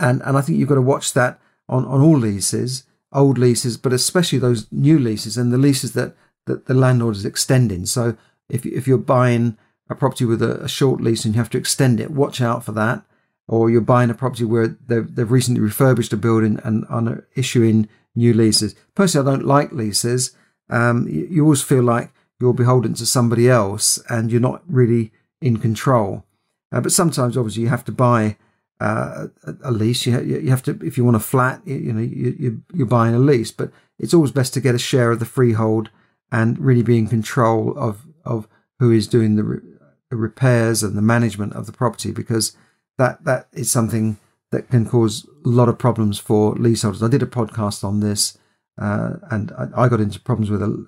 And, 0.00 0.22
and 0.22 0.36
I 0.36 0.40
think 0.40 0.58
you've 0.58 0.68
got 0.68 0.74
to 0.74 0.82
watch 0.82 1.12
that 1.12 1.40
on, 1.68 1.84
on 1.86 2.00
all 2.00 2.18
leases, 2.18 2.84
old 3.12 3.38
leases, 3.38 3.76
but 3.76 3.92
especially 3.92 4.38
those 4.38 4.66
new 4.72 4.98
leases 4.98 5.36
and 5.36 5.52
the 5.52 5.58
leases 5.58 5.92
that, 5.92 6.16
that 6.46 6.66
the 6.66 6.74
landlord 6.74 7.16
is 7.16 7.24
extending. 7.24 7.86
So 7.86 8.16
if, 8.48 8.66
if 8.66 8.86
you're 8.86 8.98
buying 8.98 9.56
a 9.88 9.94
property 9.94 10.24
with 10.24 10.42
a, 10.42 10.62
a 10.62 10.68
short 10.68 11.00
lease 11.00 11.24
and 11.24 11.34
you 11.34 11.40
have 11.40 11.50
to 11.50 11.58
extend 11.58 12.00
it, 12.00 12.10
watch 12.10 12.40
out 12.40 12.64
for 12.64 12.72
that. 12.72 13.04
Or 13.48 13.70
you're 13.70 13.80
buying 13.80 14.10
a 14.10 14.14
property 14.14 14.44
where 14.44 14.76
they've, 14.86 15.14
they've 15.14 15.30
recently 15.30 15.60
refurbished 15.60 16.12
a 16.12 16.16
building 16.16 16.58
and 16.64 16.84
are 16.88 17.26
issuing 17.36 17.88
new 18.16 18.34
leases. 18.34 18.74
Personally, 18.94 19.28
I 19.28 19.32
don't 19.32 19.46
like 19.46 19.70
leases. 19.72 20.34
Um, 20.68 21.06
you, 21.06 21.28
you 21.30 21.44
always 21.44 21.62
feel 21.62 21.82
like 21.82 22.10
you're 22.40 22.54
beholden 22.54 22.94
to 22.94 23.06
somebody 23.06 23.48
else 23.48 24.02
and 24.08 24.32
you're 24.32 24.40
not 24.40 24.62
really 24.66 25.12
in 25.40 25.58
control. 25.58 26.24
Uh, 26.72 26.80
but 26.80 26.90
sometimes, 26.90 27.36
obviously, 27.36 27.62
you 27.62 27.68
have 27.68 27.84
to 27.84 27.92
buy 27.92 28.36
uh, 28.80 29.28
a, 29.62 29.70
lease. 29.70 30.04
You, 30.06 30.20
you 30.20 30.50
have 30.50 30.62
to, 30.64 30.78
if 30.82 30.98
you 30.98 31.04
want 31.04 31.16
a 31.16 31.20
flat, 31.20 31.62
you, 31.64 31.76
you 31.76 31.92
know, 31.92 32.00
you, 32.00 32.62
you're 32.74 32.86
buying 32.86 33.14
a 33.14 33.20
lease. 33.20 33.52
But 33.52 33.70
it's 33.98 34.12
always 34.12 34.32
best 34.32 34.52
to 34.54 34.60
get 34.60 34.74
a 34.74 34.78
share 34.78 35.12
of 35.12 35.20
the 35.20 35.24
freehold 35.24 35.90
and 36.32 36.58
really 36.58 36.82
be 36.82 36.98
in 36.98 37.06
control 37.06 37.76
of 37.78 38.04
of 38.24 38.48
who 38.78 38.90
is 38.90 39.06
doing 39.06 39.36
the, 39.36 39.44
re- 39.44 39.60
the 39.60 39.75
repairs 40.10 40.82
and 40.82 40.96
the 40.96 41.02
management 41.02 41.52
of 41.54 41.66
the 41.66 41.72
property 41.72 42.12
because 42.12 42.56
that 42.98 43.24
that 43.24 43.48
is 43.52 43.70
something 43.70 44.18
that 44.52 44.70
can 44.70 44.86
cause 44.86 45.26
a 45.44 45.48
lot 45.48 45.68
of 45.68 45.78
problems 45.78 46.18
for 46.18 46.54
leaseholders. 46.54 47.02
I 47.02 47.08
did 47.08 47.22
a 47.22 47.26
podcast 47.26 47.82
on 47.82 48.00
this, 48.00 48.38
uh, 48.80 49.14
and 49.30 49.52
I, 49.52 49.84
I, 49.84 49.88
got 49.88 50.00
into 50.00 50.20
problems 50.20 50.50
with 50.50 50.62
a, 50.62 50.86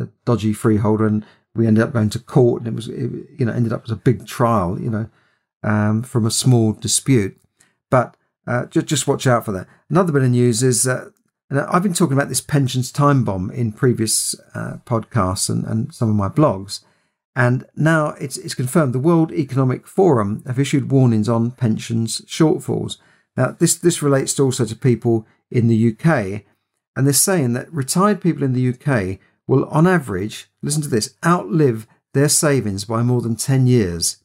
a, 0.00 0.04
a, 0.04 0.08
dodgy 0.24 0.52
freeholder, 0.52 1.06
and 1.06 1.24
we 1.54 1.66
ended 1.66 1.84
up 1.84 1.92
going 1.92 2.08
to 2.10 2.18
court, 2.18 2.62
and 2.62 2.68
it 2.68 2.74
was, 2.74 2.88
it, 2.88 3.10
you 3.38 3.44
know, 3.44 3.52
ended 3.52 3.72
up 3.72 3.84
as 3.84 3.90
a 3.90 3.96
big 3.96 4.26
trial, 4.26 4.80
you 4.80 4.90
know, 4.90 5.08
um, 5.62 6.02
from 6.02 6.24
a 6.24 6.30
small 6.30 6.72
dispute. 6.72 7.38
But 7.90 8.16
uh, 8.46 8.66
just 8.66 8.86
just 8.86 9.06
watch 9.06 9.26
out 9.26 9.44
for 9.44 9.52
that. 9.52 9.68
Another 9.90 10.12
bit 10.12 10.22
of 10.22 10.30
news 10.30 10.62
is 10.62 10.84
that 10.84 11.12
I've 11.50 11.82
been 11.82 11.94
talking 11.94 12.16
about 12.16 12.28
this 12.28 12.40
pensions 12.40 12.90
time 12.90 13.24
bomb 13.24 13.50
in 13.50 13.72
previous 13.72 14.34
uh, 14.54 14.78
podcasts 14.86 15.48
and, 15.50 15.64
and 15.64 15.94
some 15.94 16.08
of 16.08 16.16
my 16.16 16.28
blogs, 16.28 16.80
and 17.36 17.64
now 17.76 18.10
it's 18.20 18.36
it's 18.36 18.54
confirmed. 18.54 18.92
The 18.92 18.98
World 18.98 19.32
Economic 19.32 19.86
Forum 19.86 20.42
have 20.46 20.58
issued 20.58 20.90
warnings 20.90 21.28
on 21.28 21.50
pensions 21.50 22.20
shortfalls. 22.22 22.98
Now 23.36 23.56
this 23.58 23.74
this 23.74 24.02
relates 24.02 24.38
also 24.38 24.64
to 24.64 24.76
people 24.76 25.26
in 25.50 25.68
the 25.68 25.92
UK, 25.92 26.44
and 26.96 27.06
they're 27.06 27.12
saying 27.12 27.52
that 27.54 27.72
retired 27.72 28.20
people 28.20 28.42
in 28.42 28.52
the 28.52 28.68
UK 28.68 29.18
will, 29.46 29.64
on 29.66 29.86
average, 29.86 30.50
listen 30.62 30.82
to 30.82 30.88
this, 30.88 31.14
outlive 31.24 31.86
their 32.12 32.28
savings 32.28 32.84
by 32.84 33.02
more 33.02 33.20
than 33.20 33.36
10 33.36 33.66
years. 33.66 34.18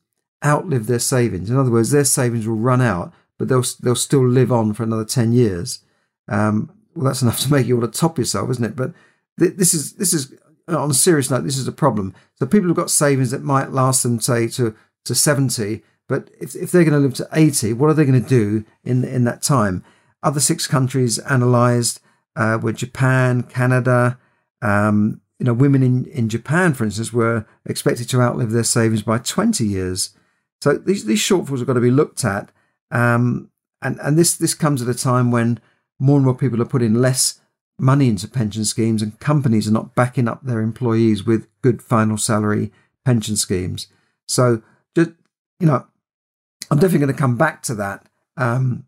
Outlive 0.45 0.87
their 0.87 0.99
savings. 0.99 1.49
In 1.49 1.57
other 1.57 1.71
words, 1.71 1.91
their 1.91 2.05
savings 2.05 2.47
will 2.47 2.55
run 2.55 2.81
out, 2.81 3.13
but 3.37 3.47
they'll, 3.47 3.63
they'll 3.81 3.95
still 3.95 4.27
live 4.27 4.51
on 4.51 4.73
for 4.73 4.83
another 4.83 5.05
10 5.05 5.33
years. 5.33 5.83
Um, 6.27 6.71
well, 6.95 7.05
that's 7.05 7.21
enough 7.21 7.39
to 7.41 7.51
make 7.51 7.67
you 7.67 7.77
want 7.77 7.91
to 7.91 7.99
top 7.99 8.17
yourself, 8.17 8.49
isn't 8.51 8.63
it? 8.63 8.75
But 8.75 8.93
th- 9.39 9.55
this 9.55 9.73
is, 9.73 9.93
this 9.93 10.13
is, 10.13 10.33
on 10.75 10.91
a 10.91 10.93
serious 10.93 11.29
note, 11.29 11.43
this 11.43 11.57
is 11.57 11.67
a 11.67 11.73
problem. 11.73 12.13
So 12.35 12.45
people 12.45 12.67
have 12.67 12.77
got 12.77 12.91
savings 12.91 13.31
that 13.31 13.43
might 13.43 13.71
last 13.71 14.03
them, 14.03 14.19
say, 14.19 14.47
to, 14.49 14.75
to 15.05 15.15
70, 15.15 15.81
but 16.07 16.29
if, 16.39 16.55
if 16.55 16.71
they're 16.71 16.83
going 16.83 16.93
to 16.93 16.99
live 16.99 17.13
to 17.15 17.29
80, 17.31 17.73
what 17.73 17.89
are 17.89 17.93
they 17.93 18.05
going 18.05 18.21
to 18.21 18.27
do 18.27 18.65
in, 18.83 19.03
in 19.03 19.23
that 19.25 19.41
time? 19.41 19.83
Other 20.23 20.39
six 20.39 20.67
countries 20.67 21.19
analysed 21.19 22.01
uh, 22.35 22.57
were 22.61 22.73
Japan, 22.73 23.43
Canada, 23.43 24.17
um, 24.61 25.21
you 25.39 25.45
know, 25.45 25.53
women 25.53 25.83
in, 25.83 26.05
in 26.07 26.27
Japan, 26.27 26.73
for 26.73 26.83
instance, 26.83 27.13
were 27.13 27.45
expected 27.65 28.09
to 28.09 28.21
outlive 28.21 28.51
their 28.51 28.63
savings 28.63 29.03
by 29.03 29.17
20 29.19 29.65
years. 29.65 30.11
So 30.61 30.73
these, 30.73 31.05
these 31.05 31.21
shortfalls 31.21 31.59
have 31.59 31.67
got 31.67 31.73
to 31.73 31.79
be 31.79 31.91
looked 31.91 32.25
at. 32.25 32.51
Um, 32.91 33.49
and, 33.81 33.97
and 34.01 34.17
this, 34.17 34.35
this 34.35 34.53
comes 34.53 34.81
at 34.81 34.93
a 34.93 34.99
time 34.99 35.31
when 35.31 35.59
more 35.97 36.17
and 36.17 36.25
more 36.25 36.35
people 36.35 36.61
are 36.61 36.65
putting 36.65 36.95
less 36.95 37.39
money 37.79 38.07
into 38.07 38.27
pension 38.27 38.65
schemes 38.65 39.01
and 39.01 39.19
companies 39.19 39.67
are 39.67 39.71
not 39.71 39.95
backing 39.95 40.27
up 40.27 40.43
their 40.43 40.61
employees 40.61 41.23
with 41.23 41.47
good 41.61 41.81
final 41.81 42.17
salary 42.17 42.71
pension 43.05 43.35
schemes. 43.35 43.87
So 44.27 44.61
just, 44.95 45.11
you 45.59 45.67
know, 45.67 45.85
I'm 46.71 46.77
definitely 46.77 46.99
going 46.99 47.13
to 47.13 47.19
come 47.19 47.37
back 47.37 47.63
to 47.63 47.75
that. 47.75 48.05
Um, 48.37 48.85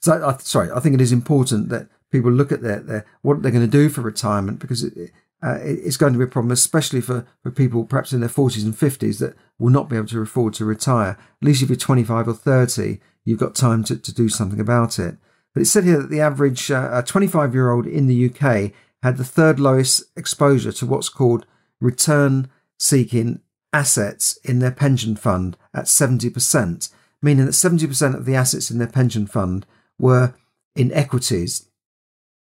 so, 0.00 0.24
I, 0.24 0.36
sorry, 0.38 0.70
I 0.74 0.80
think 0.80 0.94
it 0.94 1.00
is 1.00 1.12
important 1.12 1.68
that 1.68 1.88
people 2.10 2.30
look 2.30 2.52
at 2.52 2.62
their, 2.62 2.80
their 2.80 3.06
what 3.22 3.42
they're 3.42 3.52
going 3.52 3.64
to 3.64 3.70
do 3.70 3.88
for 3.88 4.00
retirement 4.00 4.58
because 4.58 4.82
it, 4.82 5.10
uh, 5.42 5.58
it's 5.62 5.96
going 5.96 6.12
to 6.12 6.18
be 6.18 6.24
a 6.24 6.28
problem, 6.28 6.52
especially 6.52 7.00
for, 7.00 7.26
for 7.42 7.50
people 7.50 7.84
perhaps 7.84 8.12
in 8.12 8.20
their 8.20 8.28
40s 8.28 8.64
and 8.64 8.74
50s 8.74 9.18
that 9.20 9.36
will 9.58 9.70
not 9.70 9.88
be 9.88 9.96
able 9.96 10.08
to 10.08 10.20
afford 10.20 10.54
to 10.54 10.64
retire. 10.64 11.18
At 11.42 11.46
least 11.46 11.62
if 11.62 11.68
you're 11.68 11.76
25 11.76 12.28
or 12.28 12.34
30, 12.34 12.98
you've 13.24 13.38
got 13.38 13.54
time 13.54 13.84
to, 13.84 13.96
to 13.96 14.14
do 14.14 14.28
something 14.28 14.60
about 14.60 14.98
it. 14.98 15.16
But 15.54 15.62
it 15.62 15.66
said 15.66 15.84
here 15.84 15.98
that 16.00 16.10
the 16.10 16.20
average 16.20 16.70
uh, 16.70 17.02
25 17.02 17.54
year 17.54 17.70
old 17.70 17.86
in 17.86 18.06
the 18.06 18.30
UK 18.30 18.72
had 19.02 19.16
the 19.16 19.24
third 19.24 19.58
lowest 19.58 20.04
exposure 20.16 20.72
to 20.72 20.86
what's 20.86 21.08
called 21.08 21.46
return 21.80 22.48
seeking 22.78 23.40
assets 23.72 24.36
in 24.44 24.58
their 24.58 24.70
pension 24.70 25.16
fund 25.16 25.56
at 25.74 25.84
70%, 25.84 26.92
meaning 27.22 27.46
that 27.46 27.52
70% 27.52 28.14
of 28.14 28.24
the 28.24 28.34
assets 28.34 28.70
in 28.70 28.78
their 28.78 28.86
pension 28.86 29.26
fund 29.26 29.66
were 29.98 30.34
in 30.74 30.92
equities 30.92 31.68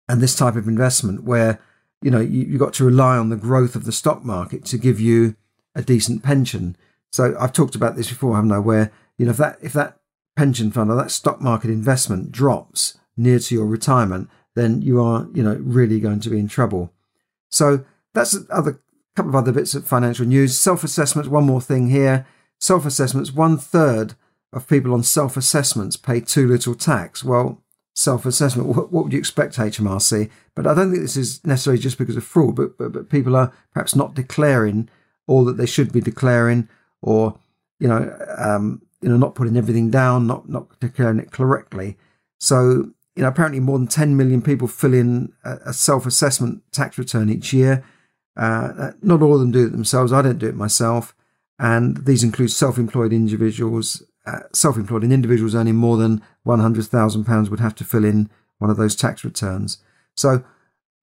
and 0.07 0.21
this 0.21 0.35
type 0.35 0.55
of 0.55 0.67
investment 0.67 1.23
where 1.23 1.59
you 2.01 2.11
know 2.11 2.19
you, 2.19 2.45
have 2.51 2.59
got 2.59 2.73
to 2.73 2.83
rely 2.83 3.17
on 3.17 3.29
the 3.29 3.35
growth 3.35 3.75
of 3.75 3.85
the 3.85 3.91
stock 3.91 4.25
market 4.25 4.65
to 4.65 4.77
give 4.77 4.99
you 4.99 5.35
a 5.75 5.81
decent 5.81 6.21
pension. 6.23 6.75
So 7.11 7.35
I've 7.39 7.53
talked 7.53 7.75
about 7.75 7.95
this 7.95 8.09
before, 8.09 8.35
haven't 8.35 8.51
I? 8.51 8.59
Where 8.59 8.91
you 9.17 9.25
know 9.25 9.31
if 9.31 9.37
that 9.37 9.57
if 9.61 9.73
that 9.73 10.00
pension 10.35 10.71
fund 10.71 10.89
or 10.89 10.95
that 10.95 11.11
stock 11.11 11.41
market 11.41 11.69
investment 11.69 12.31
drops 12.31 12.97
near 13.17 13.39
to 13.39 13.55
your 13.55 13.65
retirement, 13.65 14.29
then 14.55 14.81
you 14.81 15.01
are 15.01 15.27
you 15.33 15.43
know 15.43 15.55
really 15.61 15.99
going 15.99 16.19
to 16.19 16.29
be 16.29 16.39
in 16.39 16.47
trouble. 16.47 16.93
So 17.49 17.85
that's 18.13 18.37
other 18.49 18.79
couple 19.15 19.29
of 19.29 19.35
other 19.35 19.51
bits 19.51 19.75
of 19.75 19.85
financial 19.85 20.25
news. 20.25 20.57
Self 20.57 20.83
assessments. 20.83 21.29
One 21.29 21.45
more 21.45 21.61
thing 21.61 21.89
here. 21.89 22.25
Self 22.59 22.85
assessments. 22.85 23.31
One 23.31 23.57
third 23.57 24.15
of 24.53 24.67
people 24.67 24.93
on 24.93 25.03
self 25.03 25.37
assessments 25.37 25.97
pay 25.97 26.21
too 26.21 26.47
little 26.47 26.75
tax. 26.75 27.23
Well, 27.23 27.61
self 27.93 28.25
assessment. 28.25 28.69
What, 28.69 28.91
what, 28.91 29.05
would 29.05 29.13
you 29.13 29.19
expect, 29.19 29.57
HMRC? 29.57 30.29
But 30.55 30.67
I 30.67 30.73
don't 30.73 30.91
think 30.91 31.03
this 31.03 31.17
is 31.17 31.45
necessarily 31.45 31.81
just 31.81 31.97
because 31.97 32.17
of 32.17 32.23
fraud, 32.23 32.55
but, 32.55 32.77
but, 32.77 32.91
but 32.91 33.09
people 33.09 33.35
are 33.35 33.53
perhaps 33.73 33.95
not 33.95 34.15
declaring 34.15 34.89
all 35.27 35.45
that 35.45 35.57
they 35.57 35.65
should 35.65 35.91
be 35.91 36.01
declaring, 36.01 36.67
or 37.01 37.37
you 37.79 37.87
know, 37.87 38.15
um, 38.37 38.81
you 39.01 39.09
know, 39.09 39.17
not 39.17 39.35
putting 39.35 39.57
everything 39.57 39.89
down, 39.89 40.27
not 40.27 40.49
not 40.49 40.79
declaring 40.79 41.19
it 41.19 41.31
correctly. 41.31 41.97
So 42.39 42.91
you 43.15 43.23
know, 43.23 43.27
apparently 43.27 43.59
more 43.59 43.77
than 43.77 43.87
10 43.87 44.15
million 44.15 44.41
people 44.41 44.67
fill 44.67 44.93
in 44.93 45.33
a, 45.43 45.57
a 45.67 45.73
self 45.73 46.05
assessment 46.05 46.63
tax 46.71 46.97
return 46.97 47.29
each 47.29 47.53
year. 47.53 47.83
Uh, 48.37 48.91
not 49.01 49.21
all 49.21 49.33
of 49.33 49.41
them 49.41 49.51
do 49.51 49.65
it 49.65 49.71
themselves. 49.71 50.13
I 50.13 50.21
don't 50.21 50.37
do 50.37 50.47
it 50.47 50.55
myself. 50.55 51.13
And 51.59 52.05
these 52.05 52.23
include 52.23 52.51
self 52.51 52.77
employed 52.77 53.13
individuals, 53.13 54.03
uh, 54.25 54.39
self-employed 54.53 55.03
and 55.03 55.13
individuals 55.13 55.55
earning 55.55 55.75
more 55.75 55.97
than 55.97 56.21
£100,000 56.45 57.49
would 57.49 57.59
have 57.59 57.75
to 57.75 57.83
fill 57.83 58.05
in 58.05 58.29
one 58.59 58.69
of 58.69 58.77
those 58.77 58.95
tax 58.95 59.23
returns. 59.23 59.79
So 60.15 60.43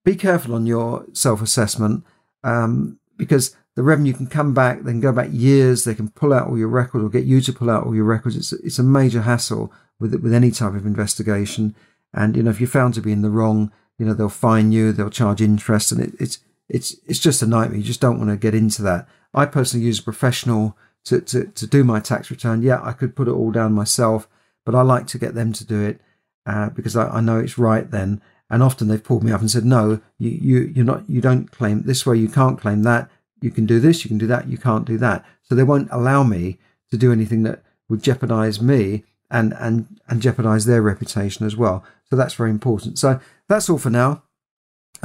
be 0.05 0.15
careful 0.15 0.55
on 0.55 0.65
your 0.65 1.05
self-assessment 1.13 2.03
um, 2.43 2.99
because 3.17 3.55
the 3.75 3.83
revenue 3.83 4.13
can 4.13 4.27
come 4.27 4.53
back, 4.53 4.81
they 4.81 4.91
can 4.91 4.99
go 4.99 5.11
back 5.11 5.29
years, 5.31 5.83
they 5.83 5.95
can 5.95 6.09
pull 6.09 6.33
out 6.33 6.47
all 6.47 6.57
your 6.57 6.67
records 6.67 7.03
or 7.03 7.09
get 7.09 7.25
you 7.25 7.41
to 7.41 7.53
pull 7.53 7.69
out 7.69 7.85
all 7.85 7.95
your 7.95 8.05
records. 8.05 8.35
It's, 8.35 8.51
it's 8.53 8.79
a 8.79 8.83
major 8.83 9.21
hassle 9.21 9.71
with 9.99 10.13
with 10.15 10.33
any 10.33 10.51
type 10.51 10.73
of 10.73 10.85
investigation. 10.85 11.75
And 12.13 12.35
you 12.35 12.43
know, 12.43 12.49
if 12.49 12.59
you're 12.59 12.67
found 12.67 12.93
to 12.95 13.01
be 13.01 13.11
in 13.11 13.21
the 13.21 13.29
wrong, 13.29 13.71
you 13.97 14.05
know, 14.05 14.13
they'll 14.13 14.29
fine 14.29 14.71
you, 14.71 14.91
they'll 14.91 15.09
charge 15.09 15.41
interest, 15.41 15.91
and 15.91 16.01
it, 16.01 16.13
it's 16.19 16.39
it's 16.67 16.95
it's 17.05 17.19
just 17.19 17.41
a 17.41 17.47
nightmare. 17.47 17.77
You 17.77 17.83
just 17.83 18.01
don't 18.01 18.17
want 18.17 18.29
to 18.29 18.37
get 18.37 18.55
into 18.55 18.81
that. 18.83 19.07
I 19.33 19.45
personally 19.45 19.85
use 19.85 19.99
a 19.99 20.03
professional 20.03 20.77
to, 21.05 21.21
to, 21.21 21.45
to 21.45 21.67
do 21.67 21.83
my 21.83 21.99
tax 21.99 22.31
return. 22.31 22.61
Yeah, 22.61 22.81
I 22.83 22.93
could 22.93 23.15
put 23.15 23.27
it 23.27 23.31
all 23.31 23.51
down 23.51 23.73
myself, 23.73 24.27
but 24.65 24.75
I 24.75 24.81
like 24.81 25.07
to 25.07 25.17
get 25.17 25.35
them 25.35 25.53
to 25.53 25.65
do 25.65 25.81
it 25.81 26.01
uh, 26.45 26.69
because 26.69 26.95
I, 26.95 27.07
I, 27.09 27.21
know 27.21 27.39
it's 27.39 27.57
right 27.57 27.89
then. 27.89 28.21
And 28.49 28.63
often 28.63 28.87
they've 28.87 29.03
pulled 29.03 29.23
me 29.23 29.31
up 29.31 29.41
and 29.41 29.51
said, 29.51 29.65
"No, 29.65 30.01
you 30.17 30.29
you 30.29 30.71
you're 30.75 30.85
not. 30.85 31.07
You 31.07 31.21
don't 31.21 31.51
claim 31.51 31.83
this 31.83 32.05
way. 32.05 32.17
You 32.17 32.27
can't 32.27 32.59
claim 32.59 32.81
that. 32.83 33.09
You 33.41 33.51
can 33.51 33.65
do 33.65 33.79
this. 33.79 34.03
You 34.03 34.09
can 34.09 34.17
do 34.17 34.27
that. 34.27 34.47
You 34.47 34.57
can't 34.57 34.85
do 34.85 34.97
that." 34.97 35.25
So 35.43 35.55
they 35.55 35.63
won't 35.63 35.89
allow 35.91 36.23
me 36.23 36.59
to 36.91 36.97
do 36.97 37.11
anything 37.11 37.43
that 37.43 37.63
would 37.87 38.03
jeopardize 38.03 38.61
me 38.61 39.03
and 39.31 39.53
and 39.59 39.99
and 40.07 40.21
jeopardize 40.21 40.65
their 40.65 40.81
reputation 40.81 41.45
as 41.45 41.55
well. 41.55 41.83
So 42.09 42.15
that's 42.15 42.33
very 42.33 42.49
important. 42.49 42.97
So 42.99 43.19
that's 43.47 43.69
all 43.69 43.77
for 43.77 43.89
now. 43.89 44.23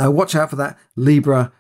Uh, 0.03 0.11
watch 0.11 0.35
out 0.35 0.51
for 0.51 0.57
that 0.57 0.79
Libra 0.97 1.53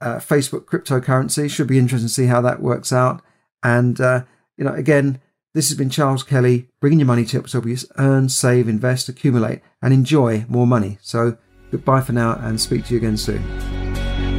uh, 0.00 0.16
Facebook 0.16 0.64
cryptocurrency. 0.64 1.50
Should 1.50 1.66
be 1.66 1.78
interesting 1.78 2.08
to 2.08 2.14
see 2.14 2.26
how 2.26 2.40
that 2.42 2.60
works 2.60 2.92
out. 2.92 3.22
And, 3.62 4.00
uh, 4.00 4.24
you 4.56 4.64
know, 4.64 4.72
again, 4.72 5.20
this 5.52 5.68
has 5.68 5.76
been 5.76 5.90
Charles 5.90 6.22
Kelly 6.22 6.68
bringing 6.80 7.00
you 7.00 7.04
money 7.04 7.24
tips 7.24 7.52
help 7.52 7.66
you 7.66 7.76
earn, 7.98 8.28
save, 8.28 8.68
invest, 8.68 9.08
accumulate, 9.08 9.60
and 9.82 9.92
enjoy 9.92 10.44
more 10.48 10.66
money. 10.66 10.98
So 11.02 11.36
goodbye 11.70 12.02
for 12.02 12.12
now 12.12 12.38
and 12.40 12.60
speak 12.60 12.86
to 12.86 12.94
you 12.94 12.98
again 12.98 13.16
soon. 13.16 13.89